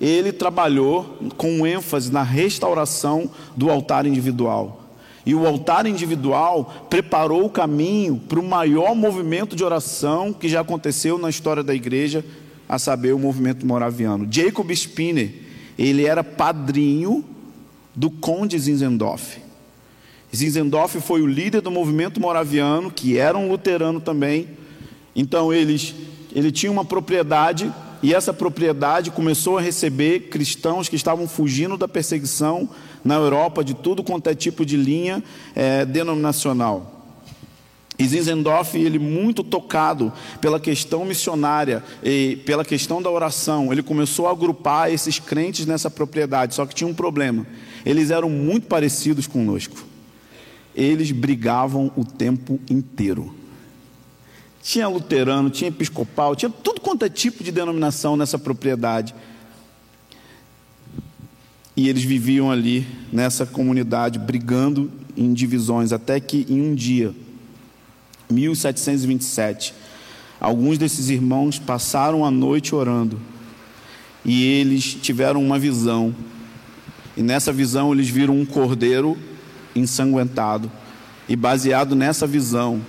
[0.01, 4.81] ele trabalhou com ênfase na restauração do altar individual.
[5.25, 10.61] E o altar individual preparou o caminho para o maior movimento de oração que já
[10.61, 12.25] aconteceu na história da igreja,
[12.67, 14.27] a saber, o movimento moraviano.
[14.29, 15.31] Jacob Spinner,
[15.77, 17.23] ele era padrinho
[17.95, 19.37] do conde Zinzendorf.
[20.35, 24.49] Zinzendorf foi o líder do movimento moraviano, que era um luterano também.
[25.15, 25.93] Então eles,
[26.35, 31.87] ele tinha uma propriedade e essa propriedade começou a receber cristãos que estavam fugindo da
[31.87, 32.69] perseguição
[33.03, 35.23] na Europa de tudo quanto é tipo de linha
[35.55, 36.91] é, denominacional.
[37.97, 44.27] E Zinzendorf, ele muito tocado pela questão missionária e pela questão da oração, ele começou
[44.27, 47.47] a agrupar esses crentes nessa propriedade, só que tinha um problema.
[47.85, 49.77] Eles eram muito parecidos conosco.
[50.75, 53.33] Eles brigavam o tempo inteiro.
[54.65, 59.13] Tinha luterano, tinha episcopal, tinha tudo quanto é tipo de denominação nessa propriedade.
[61.77, 67.13] E eles viviam ali nessa comunidade, brigando em divisões, até que em um dia,
[68.27, 69.71] 1727,
[70.39, 73.21] alguns desses irmãos passaram a noite orando.
[74.25, 76.15] E eles tiveram uma visão.
[77.15, 79.15] E nessa visão eles viram um cordeiro
[79.75, 80.71] ensanguentado.
[81.29, 82.81] E baseado nessa visão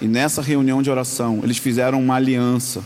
[0.00, 2.82] e nessa reunião de oração, eles fizeram uma aliança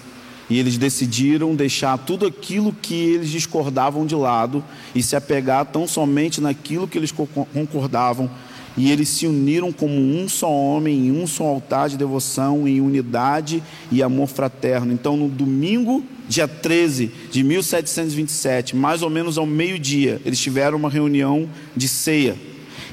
[0.48, 5.86] e eles decidiram deixar tudo aquilo que eles discordavam de lado e se apegar tão
[5.86, 8.28] somente naquilo que eles concordavam.
[8.76, 12.80] E eles se uniram como um só homem, em um só altar de devoção, em
[12.80, 14.92] unidade e amor fraterno.
[14.92, 20.88] Então, no domingo, dia 13 de 1727, mais ou menos ao meio-dia, eles tiveram uma
[20.88, 22.36] reunião de ceia.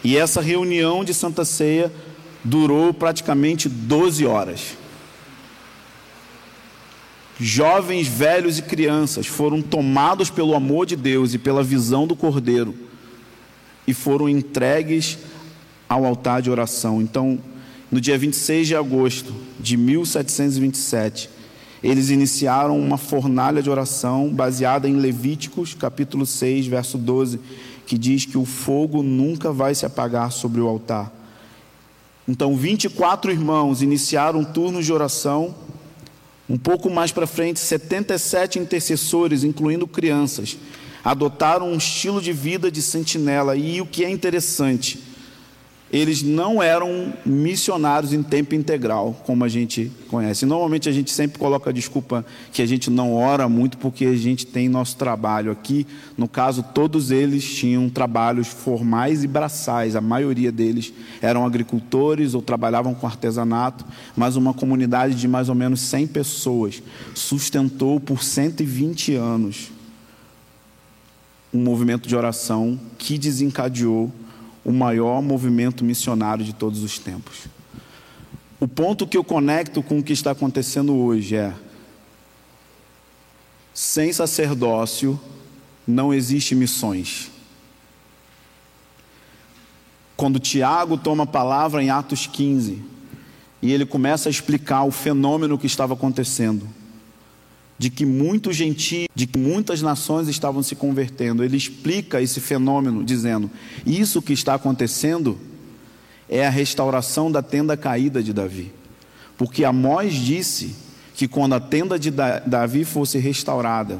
[0.03, 1.91] E essa reunião de Santa Ceia
[2.47, 4.77] durou praticamente 12 horas
[7.39, 12.73] jovens, velhos e crianças foram tomados pelo amor de Deus e pela visão do Cordeiro
[13.86, 15.19] e foram entregues
[15.88, 17.01] ao altar de oração.
[17.01, 17.39] Então,
[17.91, 21.29] no dia 26 de agosto de 1727,
[21.83, 27.39] eles iniciaram uma fornalha de oração baseada em Levíticos, capítulo 6, verso 12,
[27.86, 31.16] que diz que o fogo nunca vai se apagar sobre o altar.
[32.28, 35.56] Então, 24 irmãos iniciaram turnos de oração
[36.50, 40.58] um pouco mais para frente, 77 intercessores, incluindo crianças,
[41.04, 43.56] adotaram um estilo de vida de sentinela.
[43.56, 45.00] E o que é interessante,
[45.91, 50.45] eles não eram missionários em tempo integral, como a gente conhece.
[50.45, 54.15] Normalmente a gente sempre coloca a desculpa que a gente não ora muito porque a
[54.15, 55.88] gente tem nosso trabalho aqui.
[56.17, 59.95] No caso, todos eles tinham trabalhos formais e braçais.
[59.95, 65.56] A maioria deles eram agricultores ou trabalhavam com artesanato, mas uma comunidade de mais ou
[65.56, 66.84] menos 100 pessoas
[67.15, 69.71] sustentou por 120 anos
[71.54, 74.12] um movimento de oração que desencadeou
[74.67, 77.47] o maior movimento missionário de todos os tempos.
[78.60, 81.53] O ponto que eu conecto com o que está acontecendo hoje é:
[83.73, 85.17] sem sacerdócio
[85.87, 87.31] não existe missões.
[90.17, 92.83] Quando Tiago toma a palavra em Atos 15,
[93.62, 96.67] e ele começa a explicar o fenômeno que estava acontecendo,
[97.78, 101.44] de que muitos gentios, de que muitas nações estavam se convertendo.
[101.44, 103.50] Ele explica esse fenômeno dizendo:
[103.86, 105.38] isso que está acontecendo
[106.28, 108.71] é a restauração da tenda caída de Davi.
[109.38, 110.75] Porque Amós disse
[111.13, 114.00] que quando a tenda de Davi fosse restaurada,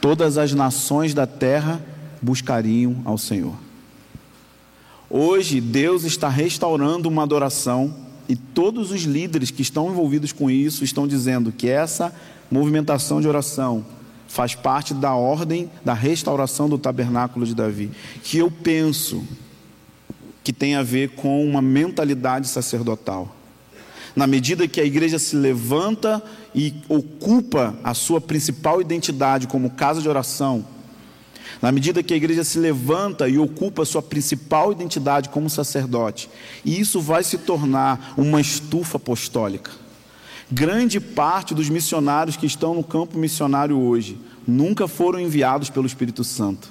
[0.00, 1.80] todas as nações da terra
[2.20, 3.54] buscariam ao Senhor.
[5.08, 7.94] Hoje, Deus está restaurando uma adoração
[8.28, 12.14] e todos os líderes que estão envolvidos com isso estão dizendo que essa
[12.52, 13.82] movimentação de oração
[14.28, 17.90] faz parte da ordem da restauração do tabernáculo de Davi,
[18.22, 19.24] que eu penso
[20.44, 23.34] que tem a ver com uma mentalidade sacerdotal.
[24.14, 26.22] Na medida que a igreja se levanta
[26.54, 30.62] e ocupa a sua principal identidade como casa de oração,
[31.62, 36.28] na medida que a igreja se levanta e ocupa a sua principal identidade como sacerdote,
[36.64, 39.70] e isso vai se tornar uma estufa apostólica.
[40.54, 46.22] Grande parte dos missionários que estão no campo missionário hoje nunca foram enviados pelo Espírito
[46.22, 46.70] Santo,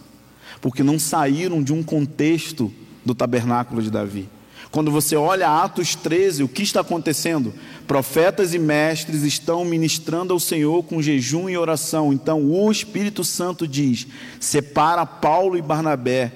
[0.62, 2.72] porque não saíram de um contexto
[3.04, 4.30] do tabernáculo de Davi.
[4.70, 7.56] Quando você olha Atos 13, o que está acontecendo?
[7.88, 12.14] Profetas e mestres estão ministrando ao Senhor com jejum e oração.
[12.14, 14.06] Então o Espírito Santo diz:
[14.40, 16.32] separa Paulo e Barnabé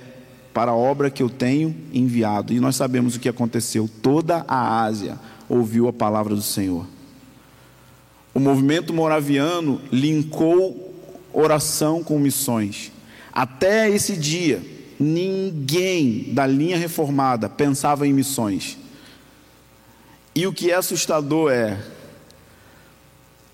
[0.51, 2.51] para a obra que eu tenho enviado.
[2.51, 3.87] E nós sabemos o que aconteceu.
[4.01, 6.94] Toda a Ásia ouviu a palavra do Senhor.
[8.35, 10.93] O movimento moraviano linkou
[11.31, 12.91] oração com missões.
[13.31, 14.61] Até esse dia,
[14.99, 18.77] ninguém da linha reformada pensava em missões.
[20.35, 21.81] E o que é assustador é,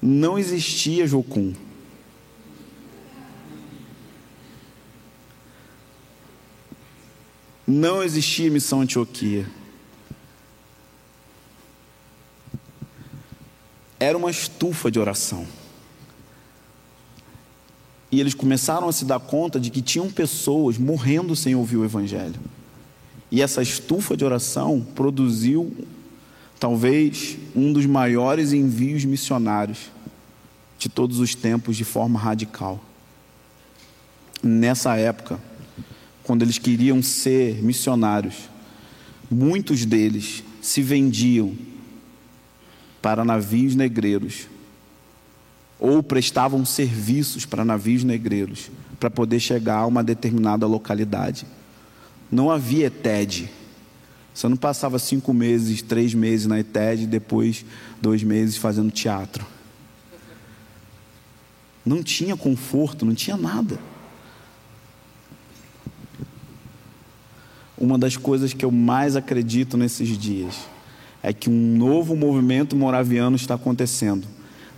[0.02, 1.54] não existia Jocum.
[7.68, 9.46] Não existia missão Antioquia.
[14.02, 15.46] Era uma estufa de oração.
[18.12, 21.86] E eles começaram a se dar conta de que tinham pessoas morrendo sem ouvir o
[21.86, 22.40] Evangelho.
[23.30, 25.72] E essa estufa de oração produziu,
[26.60, 29.92] talvez, um dos maiores envios missionários
[30.80, 32.84] de todos os tempos de forma radical.
[34.42, 35.40] Nessa época,
[36.24, 38.50] quando eles queriam ser missionários,
[39.30, 41.56] muitos deles se vendiam
[43.02, 44.48] para navios negreiros
[45.80, 51.48] ou prestavam serviços para navios negreiros para poder chegar a uma determinada localidade.
[52.32, 53.50] Não havia ETED.
[54.32, 57.66] Você não passava cinco meses, três meses na ETED e depois
[58.00, 59.44] dois meses fazendo teatro.
[61.84, 63.80] Não tinha conforto, não tinha nada.
[67.76, 70.71] Uma das coisas que eu mais acredito nesses dias
[71.24, 74.28] é que um novo movimento moraviano está acontecendo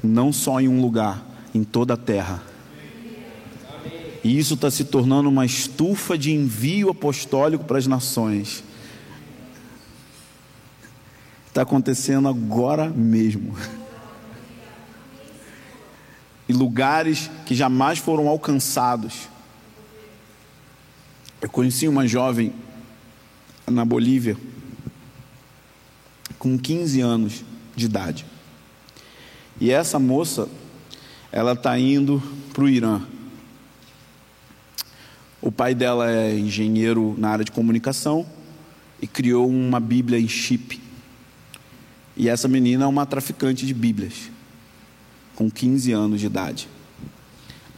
[0.03, 1.25] não só em um lugar,
[1.55, 2.43] em toda a terra.
[4.21, 8.63] E isso está se tornando uma estufa de envio apostólico para as nações.
[11.47, 13.55] Está acontecendo agora mesmo.
[16.47, 19.29] E lugares que jamais foram alcançados.
[21.41, 22.53] Eu conheci uma jovem
[23.69, 24.37] na Bolívia,
[26.43, 27.41] com 15 anos
[27.73, 28.25] de idade.
[29.61, 30.49] E essa moça,
[31.31, 32.21] ela está indo
[32.51, 33.01] para o Irã.
[35.41, 38.25] O pai dela é engenheiro na área de comunicação
[39.01, 40.81] e criou uma Bíblia em chip.
[42.17, 44.29] E essa menina é uma traficante de Bíblias,
[45.35, 46.67] com 15 anos de idade.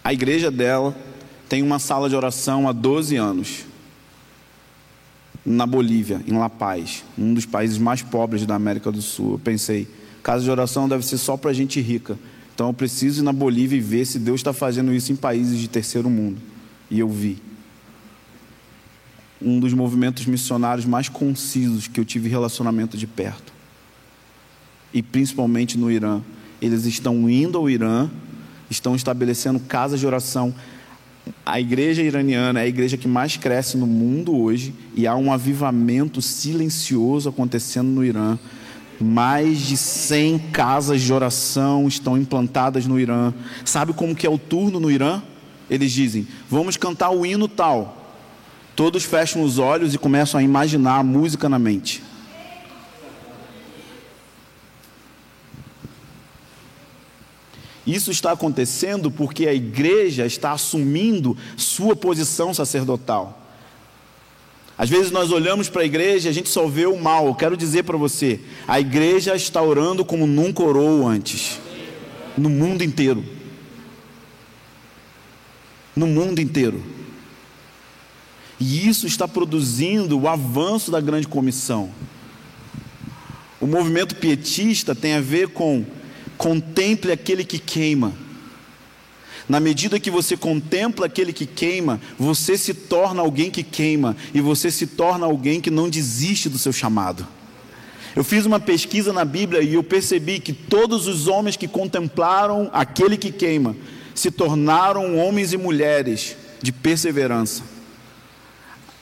[0.03, 0.97] A igreja dela
[1.47, 3.65] tem uma sala de oração há 12 anos,
[5.45, 9.33] na Bolívia, em La Paz, um dos países mais pobres da América do Sul.
[9.33, 9.87] Eu pensei,
[10.25, 12.17] Casa de oração deve ser só para gente rica.
[12.55, 15.59] Então eu preciso ir na Bolívia e ver se Deus está fazendo isso em países
[15.59, 16.41] de terceiro mundo.
[16.89, 17.37] E eu vi.
[19.39, 23.53] Um dos movimentos missionários mais concisos que eu tive relacionamento de perto.
[24.91, 26.21] E principalmente no Irã.
[26.59, 28.09] Eles estão indo ao Irã,
[28.67, 30.55] estão estabelecendo casas de oração.
[31.45, 35.31] A igreja iraniana é a igreja que mais cresce no mundo hoje e há um
[35.31, 38.37] avivamento silencioso acontecendo no Irã
[38.99, 43.33] mais de 100 casas de oração estão implantadas no Irã.
[43.63, 45.21] Sabe como que é o turno no Irã?
[45.69, 48.03] Eles dizem: "Vamos cantar o hino tal".
[48.75, 52.03] Todos fecham os olhos e começam a imaginar a música na mente.
[57.85, 63.43] Isso está acontecendo porque a igreja está assumindo sua posição sacerdotal.
[64.77, 67.27] Às vezes nós olhamos para a igreja e a gente só vê o mal.
[67.27, 71.59] Eu quero dizer para você: a igreja está orando como nunca orou antes,
[72.37, 73.23] no mundo inteiro.
[75.95, 76.83] No mundo inteiro.
[78.59, 81.89] E isso está produzindo o avanço da grande comissão.
[83.61, 85.85] O movimento pietista tem a ver com
[86.37, 88.13] contemple aquele que queima.
[89.47, 94.41] Na medida que você contempla aquele que queima, você se torna alguém que queima e
[94.41, 97.27] você se torna alguém que não desiste do seu chamado.
[98.15, 102.69] Eu fiz uma pesquisa na Bíblia e eu percebi que todos os homens que contemplaram
[102.73, 103.75] aquele que queima
[104.15, 107.74] se tornaram homens e mulheres de perseverança.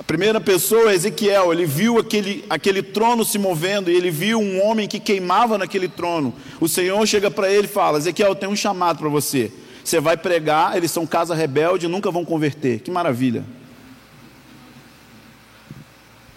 [0.04, 4.62] A primeira pessoa Ezequiel, ele viu aquele, aquele trono se movendo e ele viu um
[4.62, 6.34] homem que queimava naquele trono.
[6.60, 9.50] O Senhor chega para ele e fala: Ezequiel, tem um chamado para você.
[9.82, 12.82] Você vai pregar, eles são casa rebelde, nunca vão converter.
[12.82, 13.46] Que maravilha.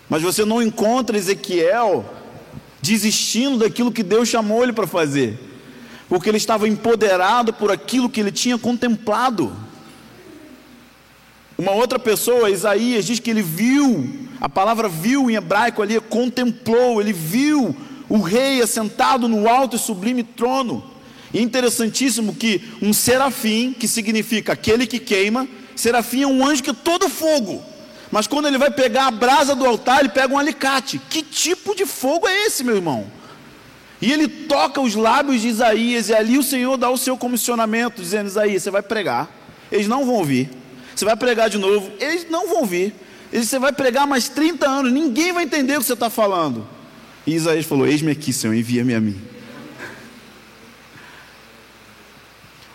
[0.09, 2.05] Mas você não encontra Ezequiel
[2.81, 5.37] desistindo daquilo que Deus chamou ele para fazer,
[6.09, 9.66] porque ele estava empoderado por aquilo que ele tinha contemplado.
[11.59, 17.01] Uma outra pessoa, Isaías, diz que ele viu, a palavra viu em hebraico ali, contemplou,
[17.01, 17.75] ele viu
[18.09, 20.85] o rei assentado no alto e sublime trono.
[21.33, 26.71] E interessantíssimo que um serafim, que significa aquele que queima, serafim é um anjo que
[26.71, 27.63] é todo fogo.
[28.11, 31.01] Mas quando ele vai pegar a brasa do altar, ele pega um alicate.
[31.11, 33.07] Que tipo de fogo é esse, meu irmão?
[34.01, 38.03] E ele toca os lábios de Isaías, e ali o Senhor dá o seu comissionamento,
[38.03, 39.29] dizendo: Isaías, você vai pregar,
[39.73, 40.51] eles não vão ouvir.
[40.97, 42.95] Você vai pregar de novo, eles não vão ouvir.
[43.31, 46.67] Você vai pregar mais 30 anos, ninguém vai entender o que você está falando.
[47.27, 49.21] E Isaías falou: Eis-me aqui, Senhor, envia-me a mim.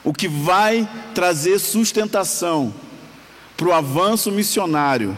[0.04, 2.74] O que vai trazer sustentação
[3.58, 5.18] para o avanço missionário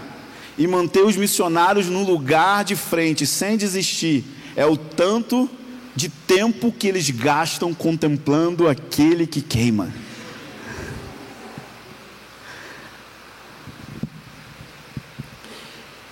[0.57, 4.23] e manter os missionários no lugar de frente sem desistir
[4.55, 5.49] é o tanto
[5.93, 9.91] de tempo que eles gastam contemplando aquele que queima.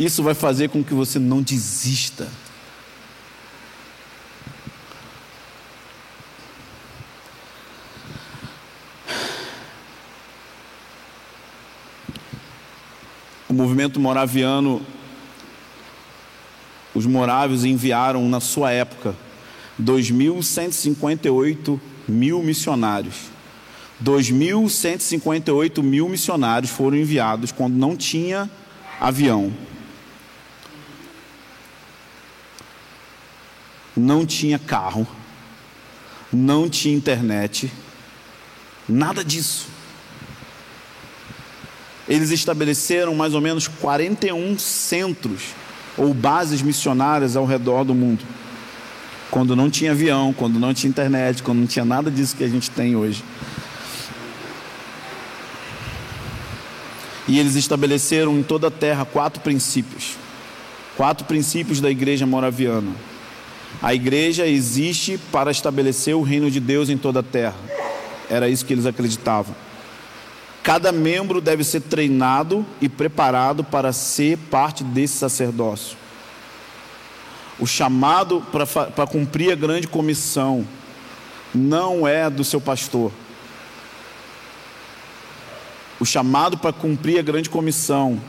[0.02, 2.28] Isso vai fazer com que você não desista.
[13.48, 14.84] O movimento moraviano,
[16.96, 19.16] os morávios enviaram na sua época
[19.80, 23.30] 2.158 mil missionários.
[24.04, 28.50] 2.158 mil missionários foram enviados quando não tinha
[29.00, 29.54] avião.
[34.02, 35.08] Não tinha carro,
[36.34, 37.72] não tinha internet,
[38.90, 39.68] nada disso
[42.12, 45.44] eles estabeleceram mais ou menos 41 centros
[45.98, 48.26] ou bases missionárias ao redor do mundo.
[49.30, 52.50] Quando não tinha avião, quando não tinha internet, quando não tinha nada disso que a
[52.50, 53.24] gente tem hoje.
[57.30, 60.18] E eles estabeleceram em toda a terra quatro princípios.
[60.98, 62.92] Quatro princípios da igreja moraviana.
[63.80, 67.56] A igreja existe para estabelecer o reino de Deus em toda a terra.
[68.30, 69.56] Era isso que eles acreditavam.
[70.64, 75.98] Cada membro deve ser treinado e preparado para ser parte desse sacerdócio.
[77.60, 78.42] O chamado
[78.96, 80.66] para cumprir a grande comissão
[81.54, 83.12] não é do seu pastor.
[86.00, 88.20] O chamado para cumprir a grande comissão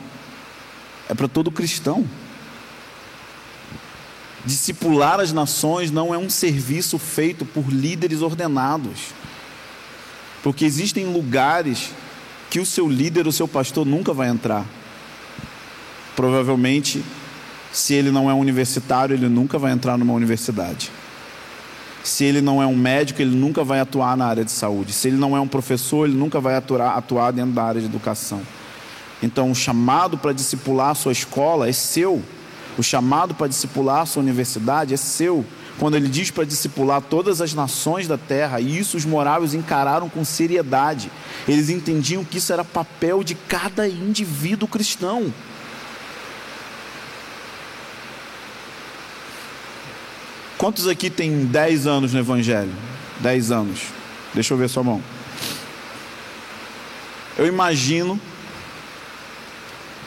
[1.09, 2.07] é para todo cristão.
[4.45, 9.13] Discipular as nações não é um serviço feito por líderes ordenados.
[10.43, 11.91] Porque existem lugares
[12.49, 14.65] que o seu líder, o seu pastor nunca vai entrar.
[16.15, 17.03] Provavelmente,
[17.71, 20.91] se ele não é universitário, ele nunca vai entrar numa universidade.
[22.03, 24.91] Se ele não é um médico, ele nunca vai atuar na área de saúde.
[24.91, 27.87] Se ele não é um professor, ele nunca vai atuar, atuar dentro da área de
[27.87, 28.41] educação.
[29.23, 32.21] Então, o chamado para discipular a sua escola é seu.
[32.77, 35.45] O chamado para discipular a sua universidade é seu
[35.79, 40.07] quando ele diz para discipular todas as nações da terra, e isso os moráveis encararam
[40.07, 41.11] com seriedade.
[41.47, 45.33] Eles entendiam que isso era papel de cada indivíduo cristão.
[50.57, 52.71] Quantos aqui tem 10 anos no Evangelho?
[53.19, 53.81] 10 anos.
[54.33, 55.03] Deixa eu ver sua mão.
[57.37, 58.19] Eu imagino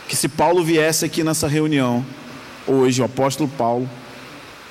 [0.09, 2.07] que se Paulo viesse aqui nessa reunião,
[2.67, 3.89] hoje, o apóstolo Paulo,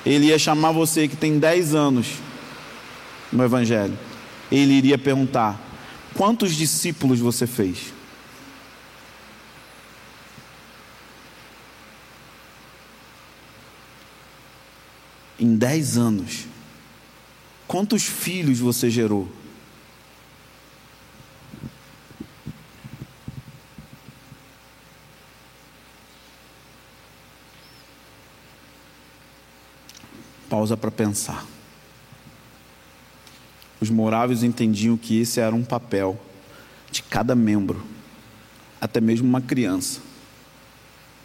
[0.04, 2.14] ele ia chamar você que tem 10 anos
[3.32, 3.98] no Evangelho.
[4.50, 5.60] Ele iria perguntar:
[6.14, 7.92] quantos discípulos você fez?
[15.38, 16.46] Em 10 anos,
[17.66, 19.30] quantos filhos você gerou?
[30.56, 31.44] Pausa para pensar.
[33.78, 36.18] Os moráveis entendiam que esse era um papel
[36.90, 37.84] de cada membro,
[38.80, 40.00] até mesmo uma criança,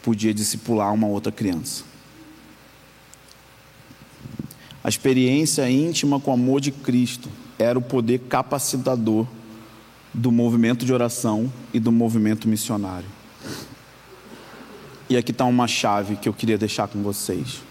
[0.04, 1.86] podia discipular uma outra criança.
[4.84, 9.26] A experiência íntima com o amor de Cristo era o poder capacitador
[10.14, 13.08] do movimento de oração e do movimento missionário.
[15.10, 17.71] E aqui está uma chave que eu queria deixar com vocês.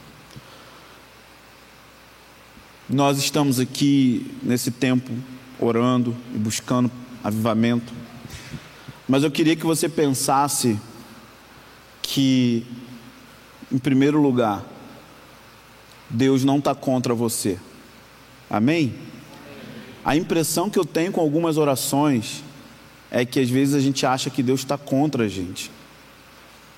[2.92, 5.12] Nós estamos aqui nesse tempo
[5.60, 6.90] orando e buscando
[7.22, 7.92] avivamento,
[9.08, 10.76] mas eu queria que você pensasse
[12.02, 12.66] que,
[13.70, 14.66] em primeiro lugar,
[16.08, 17.60] Deus não está contra você.
[18.50, 18.92] Amém?
[20.04, 22.42] A impressão que eu tenho com algumas orações
[23.08, 25.70] é que às vezes a gente acha que Deus está contra a gente.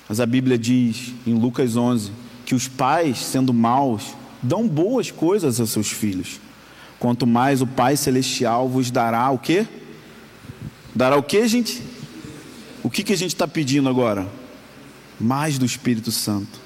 [0.06, 2.12] Mas a Bíblia diz em Lucas 11
[2.44, 6.40] que os pais, sendo maus, dão boas coisas aos seus filhos.
[6.98, 9.66] Quanto mais o Pai celestial vos dará o quê?
[10.94, 11.82] Dará o quê, gente?
[12.82, 14.26] O que, que a gente está pedindo agora?
[15.18, 16.60] Mais do Espírito Santo.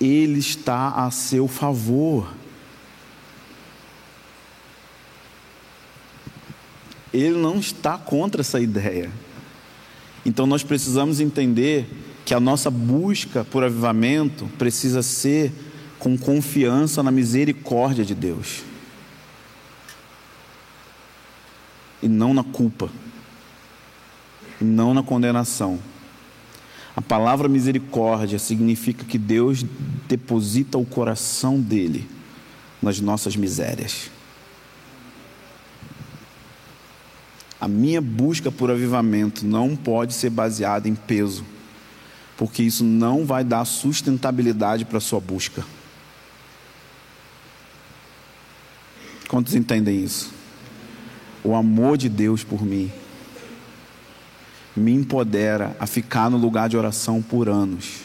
[0.00, 2.32] Ele está a seu favor.
[7.12, 9.10] Ele não está contra essa ideia.
[10.24, 11.86] Então nós precisamos entender
[12.24, 15.52] que a nossa busca por avivamento precisa ser
[16.02, 18.64] com confiança na misericórdia de Deus
[22.02, 22.90] e não na culpa,
[24.60, 25.78] e não na condenação.
[26.96, 29.64] A palavra misericórdia significa que Deus
[30.08, 32.10] deposita o coração dele
[32.82, 34.10] nas nossas misérias.
[37.60, 41.44] A minha busca por avivamento não pode ser baseada em peso,
[42.36, 45.64] porque isso não vai dar sustentabilidade para a sua busca.
[49.32, 50.30] Quantos entendem isso?
[51.42, 52.92] O amor de Deus por mim
[54.76, 58.00] me empodera a ficar no lugar de oração por anos.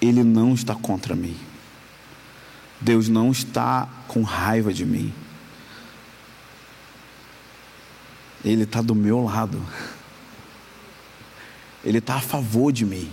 [0.00, 1.36] Ele não está contra mim.
[2.80, 5.12] Deus não está com raiva de mim.
[8.42, 9.62] Ele está do meu lado.
[11.84, 13.12] Ele está a favor de mim.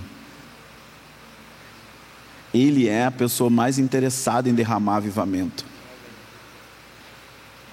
[2.53, 5.72] Ele é a pessoa mais interessada em derramar avivamento.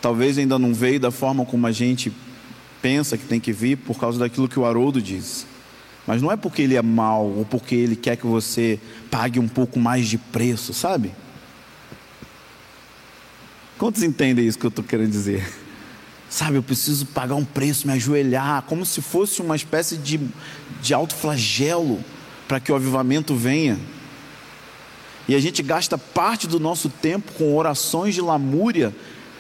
[0.01, 2.13] Talvez ainda não veio da forma como a gente
[2.81, 5.47] pensa que tem que vir por causa daquilo que o Haroldo diz.
[6.07, 8.81] Mas não é porque ele é mau ou porque ele quer que você
[9.11, 11.13] pague um pouco mais de preço, sabe?
[13.79, 15.47] Quantos entendem isso que eu estou querendo dizer?
[16.29, 20.21] Sabe, eu preciso pagar um preço, me ajoelhar, como se fosse uma espécie de,
[20.81, 22.03] de alto flagelo
[22.47, 23.79] para que o avivamento venha.
[25.29, 28.95] E a gente gasta parte do nosso tempo com orações de lamúria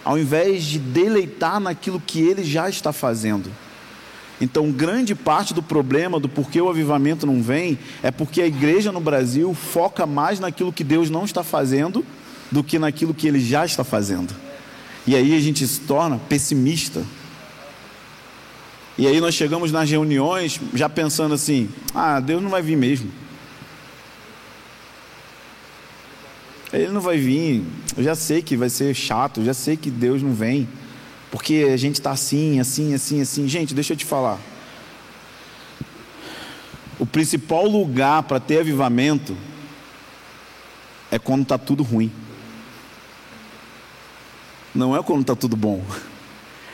[0.05, 3.51] ao invés de deleitar naquilo que ele já está fazendo.
[4.41, 8.91] Então, grande parte do problema do porquê o avivamento não vem é porque a igreja
[8.91, 12.05] no Brasil foca mais naquilo que Deus não está fazendo
[12.51, 14.35] do que naquilo que ele já está fazendo.
[15.07, 17.05] E aí a gente se torna pessimista.
[18.97, 23.11] E aí nós chegamos nas reuniões já pensando assim: ah, Deus não vai vir mesmo.
[26.73, 27.63] Ele não vai vir.
[28.01, 30.67] Eu já sei que vai ser chato, já sei que Deus não vem.
[31.31, 33.47] Porque a gente está assim, assim, assim, assim.
[33.47, 34.39] Gente, deixa eu te falar.
[36.99, 39.37] O principal lugar para ter avivamento
[41.11, 42.11] é quando está tudo ruim.
[44.75, 45.85] Não é quando está tudo bom.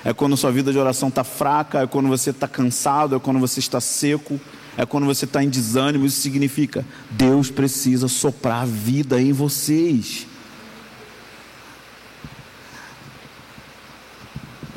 [0.05, 3.41] É quando sua vida de oração está fraca, é quando você está cansado, é quando
[3.41, 4.41] você está seco,
[4.77, 10.29] é quando você está em desânimo, isso significa Deus precisa soprar vida em vocês.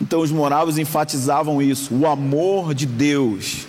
[0.10, 1.94] Então os moravos enfatizavam isso.
[1.94, 3.68] O amor de Deus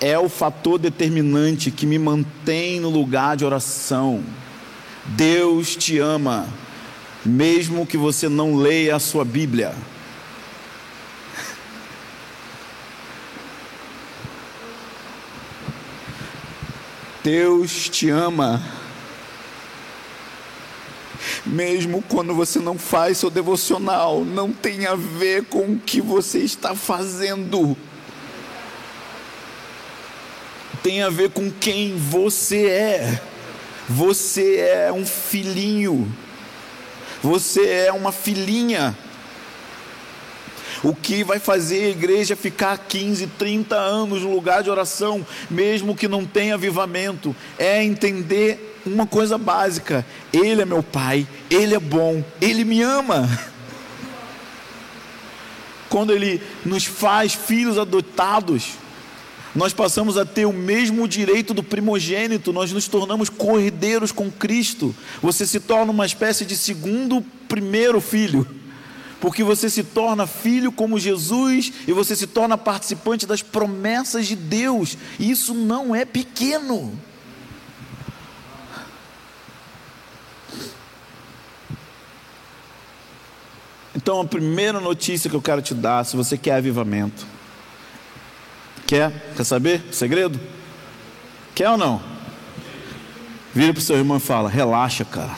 [0.00, 4.24] é o fator determinante que me mantém no lugar de oração.
[5.06, 6.48] Deus te ama,
[7.24, 9.72] mesmo que você não leia a sua Bíblia.
[17.22, 18.81] Deus te ama.
[21.52, 26.38] Mesmo quando você não faz seu devocional, não tem a ver com o que você
[26.38, 27.76] está fazendo.
[30.82, 33.20] Tem a ver com quem você é.
[33.86, 36.10] Você é um filhinho.
[37.22, 38.96] Você é uma filhinha.
[40.82, 45.94] O que vai fazer a igreja ficar 15, 30 anos no lugar de oração, mesmo
[45.94, 51.80] que não tenha avivamento, é entender uma coisa básica: Ele é meu Pai, Ele é
[51.80, 53.28] bom, Ele me ama.
[55.88, 58.70] quando Ele nos faz filhos adotados,
[59.54, 64.94] nós passamos a ter o mesmo direito do primogênito, nós nos tornamos cordeiros com Cristo.
[65.20, 68.48] Você se torna uma espécie de segundo primeiro filho,
[69.20, 74.34] porque você se torna filho como Jesus e você se torna participante das promessas de
[74.34, 74.96] Deus.
[75.20, 76.98] Isso não é pequeno.
[84.02, 87.24] Então, a primeira notícia que eu quero te dar, se você quer avivamento,
[88.84, 89.12] quer?
[89.36, 89.80] Quer saber?
[89.92, 90.40] Segredo?
[91.54, 92.02] Quer ou não?
[93.54, 95.36] Vira para o seu irmão e fala: relaxa, cara.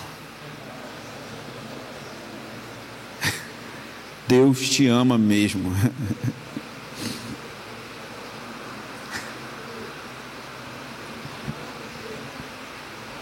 [4.26, 5.70] Deus te ama mesmo.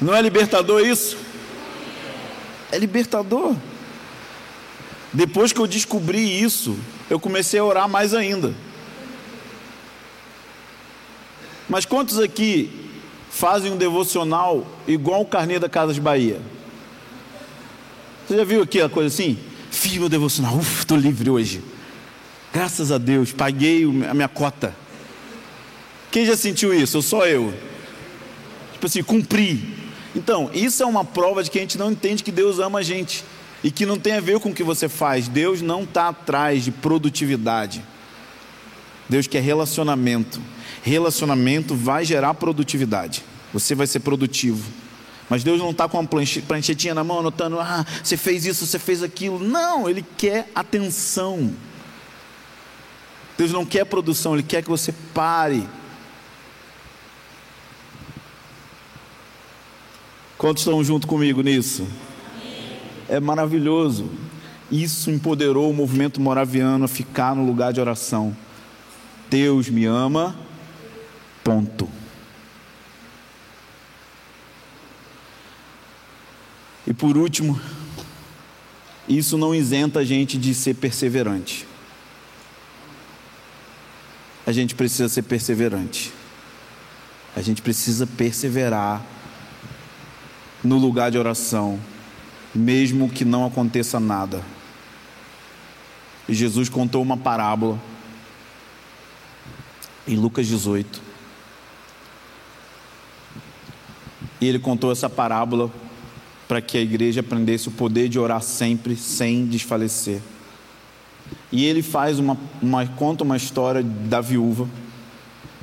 [0.01, 1.17] Não é libertador isso?
[2.71, 3.57] É libertador.
[5.13, 6.77] Depois que eu descobri isso,
[7.11, 8.55] eu comecei a orar mais ainda.
[11.69, 12.71] Mas quantos aqui
[13.31, 16.41] fazem um devocional igual o carnê da Casas Bahia?
[18.27, 19.39] Você já viu aqui a coisa assim?
[19.71, 21.63] Fiz meu devocional, ufa, estou livre hoje.
[22.53, 24.75] Graças a Deus, paguei a minha cota.
[26.11, 26.99] Quem já sentiu isso?
[26.99, 27.53] Ou só eu?
[28.73, 29.75] Tipo assim, cumpri.
[30.15, 32.83] Então, isso é uma prova de que a gente não entende que Deus ama a
[32.83, 33.25] gente
[33.63, 35.29] e que não tem a ver com o que você faz.
[35.29, 37.83] Deus não está atrás de produtividade.
[39.09, 40.41] Deus quer relacionamento.
[40.83, 43.23] Relacionamento vai gerar produtividade.
[43.53, 44.71] Você vai ser produtivo.
[45.29, 46.09] Mas Deus não está com uma
[46.47, 49.39] pranchetinha na mão anotando, ah, você fez isso, você fez aquilo.
[49.39, 51.55] Não, Ele quer atenção.
[53.39, 55.67] Deus não quer produção, Ele quer que você pare.
[60.37, 61.87] Quantos estão junto comigo nisso?
[63.09, 64.11] É maravilhoso.
[64.71, 68.35] Isso empoderou o movimento moraviano a ficar no lugar de oração.
[69.29, 70.35] Deus me ama,
[71.45, 71.89] ponto.
[76.87, 77.61] E por último,
[79.09, 81.67] isso não isenta a gente de ser perseverante.
[84.47, 86.13] A gente precisa ser perseverante.
[87.37, 89.05] A gente precisa perseverar
[90.63, 91.79] no lugar de oração
[92.55, 94.43] mesmo que não aconteça nada.
[96.29, 97.81] E Jesus contou uma parábola
[100.07, 101.01] em Lucas 18.
[104.41, 105.71] E ele contou essa parábola
[106.49, 110.21] para que a igreja aprendesse o poder de orar sempre, sem desfalecer.
[111.51, 114.69] E ele faz uma, uma conta uma história da viúva,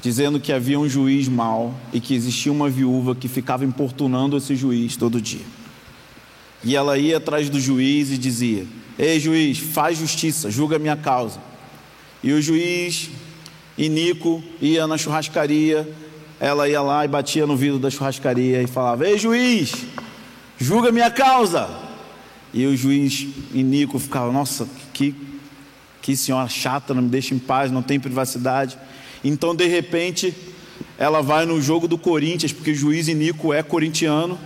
[0.02, 4.56] dizendo que havia um juiz mau e que existia uma viúva que ficava importunando esse
[4.56, 5.59] juiz todo dia.
[6.64, 8.66] E ela ia atrás do juiz e dizia:
[8.98, 11.40] Ei, juiz, faz justiça, julga minha causa.
[12.22, 13.10] E o juiz,
[13.78, 15.90] Inico, ia na churrascaria,
[16.40, 19.74] ela ia lá e batia no vidro da churrascaria e falava: Ei, juiz,
[20.58, 21.70] julga minha causa.
[22.54, 25.16] E o juiz Inico ficava: Nossa, que,
[26.02, 28.78] que senhora chata, não me deixa em paz, não tem privacidade.
[29.24, 30.34] Então, de repente,
[30.98, 34.38] ela vai no jogo do Corinthians, porque o juiz Inico é corintiano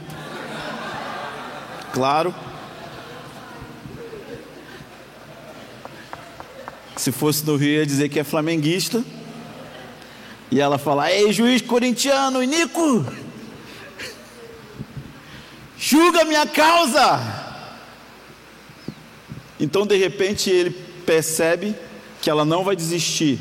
[1.93, 2.33] claro.
[6.97, 9.03] Se fosse do Rio, ia dizer que é flamenguista.
[10.51, 13.05] E ela fala: Ei, juiz corintiano, Nico,
[15.77, 17.21] julga minha causa.
[19.59, 20.71] Então, de repente, ele
[21.05, 21.75] percebe
[22.21, 23.39] que ela não vai desistir.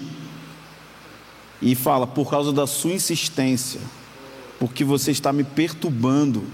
[1.61, 3.80] E fala: Por causa da sua insistência,
[4.59, 6.44] porque você está me perturbando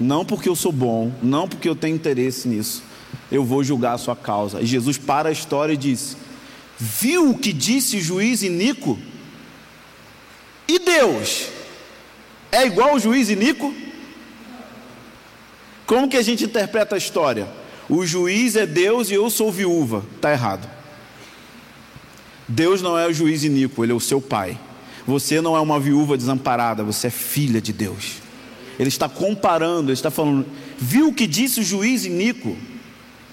[0.00, 2.82] não porque eu sou bom, não porque eu tenho interesse nisso,
[3.30, 4.60] eu vou julgar a sua causa.
[4.60, 6.16] E Jesus para a história e diz:
[6.78, 8.98] Viu o que disse juiz Inico?
[10.68, 11.48] E Deus
[12.52, 13.72] é igual ao juiz Inico?
[15.86, 17.48] Como que a gente interpreta a história?
[17.88, 20.04] O juiz é Deus e eu sou viúva.
[20.16, 20.68] Está errado.
[22.48, 24.58] Deus não é o juiz Inico, ele é o seu pai.
[25.06, 28.25] Você não é uma viúva desamparada, você é filha de Deus.
[28.78, 30.46] Ele está comparando, ele está falando,
[30.76, 32.56] viu o que disse o juiz Inico?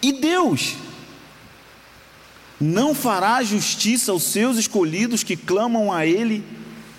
[0.02, 0.76] E Deus
[2.60, 6.44] não fará justiça aos seus escolhidos que clamam a Ele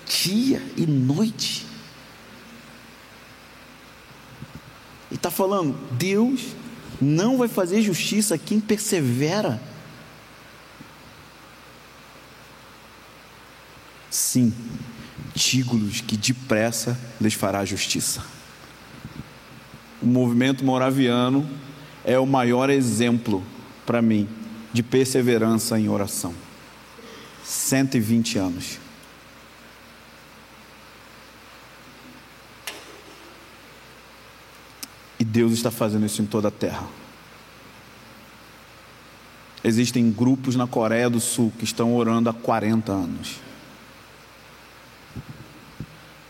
[0.05, 1.65] dia e noite.
[5.11, 6.41] E está falando, Deus
[7.01, 9.61] não vai fazer justiça a quem persevera.
[14.11, 14.53] Sim,
[15.33, 18.34] digo-lhes que depressa lhes fará justiça
[20.01, 21.47] o movimento moraviano
[22.03, 23.43] é o maior exemplo
[23.85, 24.27] para mim
[24.73, 26.33] de perseverança em oração.
[27.43, 28.79] 120 anos.
[35.19, 36.85] E Deus está fazendo isso em toda a terra.
[39.63, 43.37] Existem grupos na Coreia do Sul que estão orando há 40 anos.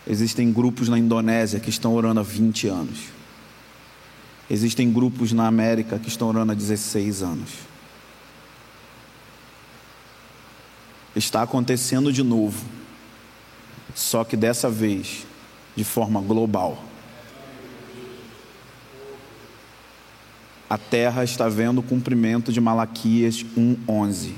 [0.07, 3.14] Existem grupos na Indonésia que estão orando há 20 anos.
[4.49, 7.49] Existem grupos na América que estão orando há 16 anos.
[11.15, 12.63] Está acontecendo de novo,
[13.95, 15.25] só que dessa vez
[15.75, 16.83] de forma global.
[20.69, 24.33] A terra está vendo o cumprimento de Malaquias 1:11.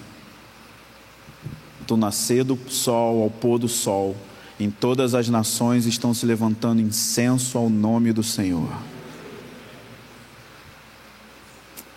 [1.86, 4.16] Do nascer do sol ao pôr do sol,
[4.60, 8.70] em todas as nações estão se levantando incenso ao nome do Senhor.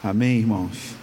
[0.02, 0.99] Amém, irmãos?